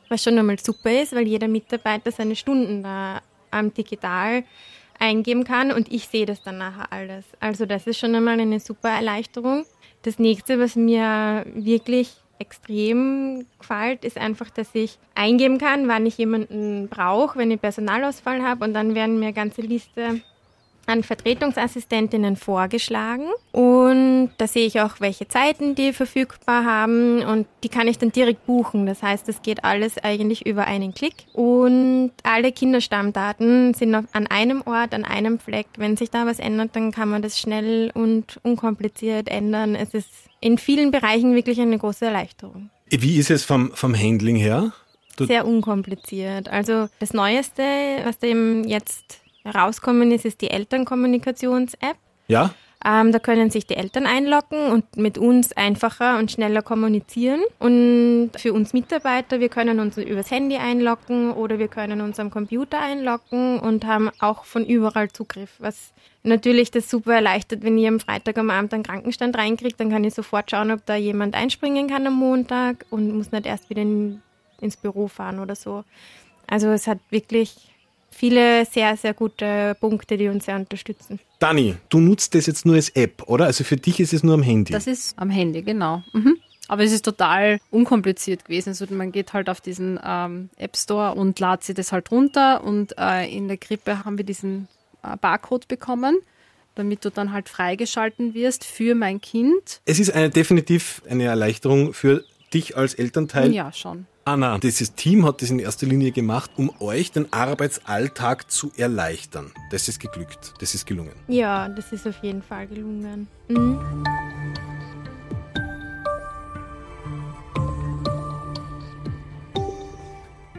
was 0.10 0.24
schon 0.24 0.38
einmal 0.38 0.58
super 0.60 1.02
ist, 1.02 1.14
weil 1.14 1.28
jeder 1.28 1.48
Mitarbeiter 1.50 2.12
seine 2.12 2.36
Stunden 2.36 2.82
da 2.84 3.22
am 3.52 3.74
digital 3.74 4.44
eingeben 5.00 5.44
kann 5.44 5.72
und 5.72 5.92
ich 5.92 6.08
sehe 6.08 6.26
das 6.26 6.42
dann 6.42 6.58
nachher 6.58 6.92
alles. 6.92 7.26
Also 7.40 7.66
das 7.66 7.88
ist 7.88 8.00
schon 8.00 8.16
einmal 8.16 8.40
eine 8.40 8.60
super 8.60 8.90
Erleichterung. 8.90 9.66
Das 10.04 10.20
nächste, 10.20 10.60
was 10.60 10.76
mir 10.76 11.46
wirklich 11.54 12.12
extrem 12.40 13.46
gefällt, 13.60 14.04
ist 14.04 14.18
einfach, 14.18 14.50
dass 14.50 14.74
ich 14.74 14.98
eingeben 15.14 15.60
kann, 15.60 15.88
wann 15.88 16.06
ich 16.08 16.18
jemanden 16.18 16.88
brauche, 16.90 17.38
wenn 17.38 17.52
ich 17.52 17.62
Personalausfall 17.62 18.42
habe. 18.42 18.66
Und 18.66 18.74
dann 18.74 18.96
werden 18.96 19.20
mir 19.20 19.32
ganze 19.32 19.62
Liste 19.62 20.22
an 20.88 21.04
Vertretungsassistentinnen 21.04 22.36
vorgeschlagen 22.36 23.26
und 23.52 24.32
da 24.38 24.48
sehe 24.48 24.66
ich 24.66 24.82
auch, 24.82 25.00
welche 25.00 25.28
Zeiten 25.28 25.76
die 25.76 25.94
verfügbar 25.94 26.66
haben 26.66 27.22
und 27.24 27.48
die 27.64 27.70
kann 27.70 27.88
ich 27.88 27.98
dann 27.98 28.12
direkt 28.12 28.46
buchen. 28.46 28.86
Das 28.86 29.04
heißt, 29.04 29.30
es 29.30 29.42
geht 29.42 29.64
alles 29.64 29.98
eigentlich 29.98 30.46
über 30.46 30.66
einen 30.66 30.94
Klick 30.94 31.14
und 31.34 32.12
alle 32.24 32.52
Kinderstammdaten 32.52 33.74
sind 33.74 33.94
auf, 33.96 34.06
an 34.14 34.28
einem 34.28 34.62
Ort, 34.66 34.94
an 34.94 35.06
einem 35.06 35.40
Fleck. 35.40 35.68
Wenn 35.78 35.98
sich 35.98 36.10
da 36.10 36.26
was 36.26 36.40
ändert, 36.40 36.76
dann 36.76 36.92
kann 36.92 37.10
man 37.10 37.22
das 37.22 37.40
schnell 37.40 37.92
und 37.94 38.40
unkompliziert 38.44 39.30
ändern. 39.30 39.76
Es 39.76 39.94
ist 39.94 40.10
in 40.40 40.58
vielen 40.58 40.92
Bereichen 40.92 41.36
wirklich 41.36 41.60
eine 41.62 41.78
große 41.78 42.06
Erleichterung. 42.06 42.70
Wie 42.90 43.18
ist 43.18 43.30
es 43.32 43.44
vom, 43.46 43.72
vom 43.74 43.96
Handling 43.98 44.36
her? 44.36 44.74
Du- 45.18 45.26
Sehr 45.26 45.46
unkompliziert. 45.46 46.50
Also 46.50 46.88
das 47.00 47.14
Neueste, 47.14 47.64
was 48.04 48.18
dem 48.20 48.64
jetzt 48.64 49.22
rauskommen 49.46 50.12
ist, 50.12 50.26
ist 50.26 50.42
die 50.42 50.50
Elternkommunikations-App. 50.50 51.98
Ja? 52.28 52.52
Ähm, 52.84 53.12
da 53.12 53.20
können 53.20 53.52
sich 53.52 53.68
die 53.68 53.76
Eltern 53.76 54.08
einloggen 54.08 54.72
und 54.72 54.98
mit 54.98 55.20
uns 55.20 55.54
einfacher 55.54 56.18
und 56.18 56.32
schneller 56.32 56.64
kommunizieren. 56.64 57.42
Und 57.60 58.32
für 58.38 58.54
uns 58.54 58.74
Mitarbeiter, 58.74 59.40
wir 59.40 59.50
können 59.50 59.80
uns 59.80 59.98
übers 59.98 60.32
Handy 60.32 60.58
einloggen 60.58 61.32
oder 61.32 61.60
wir 61.60 61.68
können 61.68 62.02
uns 62.02 62.20
am 62.20 62.32
Computer 62.32 62.80
einloggen 62.80 63.60
und 63.60 63.86
haben 63.86 64.10
auch 64.20 64.46
von 64.46 64.66
überall 64.66 65.12
Zugriff, 65.12 65.52
was 65.60 65.94
natürlich 66.24 66.72
das 66.72 66.90
super 66.90 67.14
erleichtert, 67.14 67.64
wenn 67.64 67.78
ich 67.78 67.88
am 67.88 68.00
Freitag 68.00 68.38
am 68.40 68.50
Abend 68.50 68.74
einen 68.74 68.84
Krankenstand 68.84 69.38
reinkriege, 69.38 69.76
dann 69.78 69.92
kann 69.92 70.04
ich 70.04 70.16
sofort 70.16 70.50
schauen, 70.50 70.72
ob 70.72 70.86
da 70.86 70.96
jemand 70.96 71.36
einspringen 71.36 71.88
kann 71.88 72.08
am 72.08 72.16
Montag 72.16 72.86
und 72.90 73.16
muss 73.16 73.32
nicht 73.32 73.46
erst 73.46 73.70
wieder 73.70 73.84
in, 73.84 74.22
ins 74.60 74.78
Büro 74.78 75.08
fahren 75.08 75.40
oder 75.40 75.56
so. 75.56 75.84
Also 76.48 76.70
es 76.70 76.88
hat 76.88 77.00
wirklich 77.12 77.71
viele 78.12 78.66
sehr, 78.66 78.96
sehr 78.98 79.14
gute 79.14 79.76
Punkte, 79.80 80.18
die 80.18 80.28
uns 80.28 80.46
sehr 80.46 80.56
unterstützen. 80.56 81.20
Dani, 81.40 81.76
du 81.90 82.00
nutzt 82.00 82.36
das 82.36 82.46
jetzt 82.46 82.66
nur 82.66 82.76
als 82.76 82.90
App, 82.90 83.24
oder? 83.28 83.46
Also 83.46 83.64
für 83.64 83.78
dich 83.78 84.00
ist 84.00 84.14
es 84.14 84.24
nur 84.24 84.36
am 84.36 84.44
Handy. 84.44 84.72
Das 84.74 84.86
ist 84.86 85.18
am 85.18 85.30
Handy, 85.30 85.64
genau. 85.64 86.04
Mhm. 86.14 86.38
Aber 86.68 86.84
es 86.84 86.92
ist 86.94 87.04
total 87.04 87.60
unkompliziert 87.70 88.46
gewesen. 88.46 88.70
Also 88.70 88.86
man 88.92 89.12
geht 89.12 89.34
halt 89.34 89.50
auf 89.50 89.60
diesen 89.60 90.00
ähm, 90.06 90.50
App 90.58 90.78
Store 90.78 91.16
und 91.16 91.38
ladet 91.40 91.64
sich 91.66 91.76
das 91.76 91.92
halt 91.92 92.12
runter. 92.12 92.64
Und 92.64 92.96
äh, 92.98 93.30
in 93.30 93.48
der 93.48 93.58
Krippe 93.58 94.06
haben 94.06 94.18
wir 94.18 94.24
diesen 94.24 94.68
äh, 95.04 95.18
Barcode 95.18 95.68
bekommen, 95.68 96.20
damit 96.76 97.04
du 97.04 97.10
dann 97.10 97.34
halt 97.34 97.50
freigeschalten 97.50 98.34
wirst 98.34 98.64
für 98.64 98.96
mein 98.96 99.20
Kind. 99.20 99.82
es 99.86 100.00
ist 100.00 100.12
eine, 100.12 100.30
definitiv 100.30 101.02
eine 101.10 101.26
Erleichterung 101.26 101.94
für 101.94 102.24
dich 102.54 102.78
als 102.78 102.94
Elternteil. 102.94 103.52
Ja, 103.52 103.74
schon. 103.74 104.06
Anna, 104.24 104.60
dieses 104.60 104.94
Team 104.94 105.26
hat 105.26 105.42
das 105.42 105.50
in 105.50 105.58
erster 105.58 105.88
Linie 105.88 106.12
gemacht, 106.12 106.52
um 106.56 106.72
euch 106.80 107.12
den 107.12 107.34
Arbeitsalltag 107.34 108.52
zu 108.52 108.72
erleichtern. 108.78 109.52
Das 109.72 109.88
ist 109.88 110.00
geglückt. 110.00 110.54
Das 110.60 110.76
ist 110.76 110.86
gelungen. 110.86 111.14
Ja, 111.28 111.68
das 111.70 111.92
ist 111.92 112.08
auf 112.08 112.22
jeden 112.22 112.44
Fall 112.44 112.68
gelungen. 112.68 113.28
Mhm. 113.48 113.80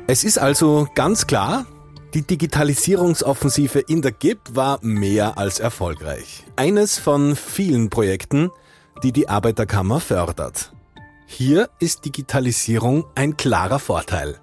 Es 0.08 0.24
ist 0.24 0.38
also 0.38 0.88
ganz 0.96 1.28
klar, 1.28 1.64
die 2.14 2.22
Digitalisierungsoffensive 2.22 3.78
in 3.78 4.02
der 4.02 4.10
GIP 4.10 4.40
war 4.54 4.80
mehr 4.82 5.38
als 5.38 5.60
erfolgreich. 5.60 6.44
Eines 6.56 6.98
von 6.98 7.36
vielen 7.36 7.90
Projekten, 7.90 8.50
die 9.04 9.12
die 9.12 9.28
Arbeiterkammer 9.28 10.00
fördert. 10.00 10.72
Hier 11.34 11.70
ist 11.78 12.04
Digitalisierung 12.04 13.06
ein 13.14 13.38
klarer 13.38 13.78
Vorteil. 13.78 14.38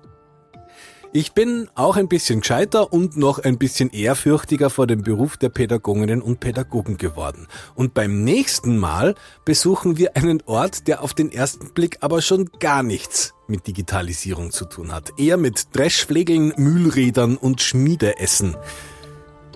Ich 1.13 1.34
bin 1.34 1.69
auch 1.75 1.97
ein 1.97 2.08
bisschen 2.08 2.41
gescheiter 2.41 2.91
und 2.91 3.15
noch 3.15 3.38
ein 3.38 3.60
bisschen 3.60 3.91
ehrfürchtiger 3.91 4.71
vor 4.71 4.88
dem 4.88 5.04
Beruf 5.04 5.38
der 5.38 5.49
Pädagoginnen 5.49 6.19
und 6.19 6.39
Pädagogen 6.39 6.97
geworden. 6.97 7.47
Und 7.75 7.93
beim 7.93 8.23
nächsten 8.23 8.80
Mal 8.80 9.13
besuchen 9.45 9.97
wir 9.99 10.17
einen 10.17 10.41
Ort, 10.47 10.88
der 10.88 11.04
auf 11.04 11.13
den 11.13 11.32
ersten 11.32 11.75
Blick 11.75 11.97
aber 12.02 12.23
schon 12.23 12.49
gar 12.60 12.82
nichts 12.82 13.36
mit 13.47 13.67
Digitalisierung 13.67 14.49
zu 14.49 14.65
tun 14.65 14.91
hat. 14.91 15.13
Eher 15.19 15.38
mit 15.38 15.67
Dreschflegeln, 15.75 16.54
Mühlrädern 16.58 17.38
und 17.38 17.62
Schmiedeessen. 17.62 18.58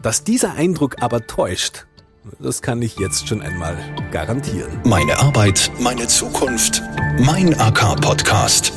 Dass 0.03 0.23
dieser 0.23 0.53
Eindruck 0.53 1.01
aber 1.01 1.25
täuscht, 1.25 1.87
das 2.39 2.61
kann 2.61 2.81
ich 2.81 2.97
jetzt 2.99 3.27
schon 3.27 3.41
einmal 3.41 3.77
garantieren. 4.11 4.81
Meine 4.85 5.17
Arbeit, 5.19 5.71
meine 5.79 6.07
Zukunft, 6.07 6.81
mein 7.19 7.53
AK-Podcast. 7.59 8.73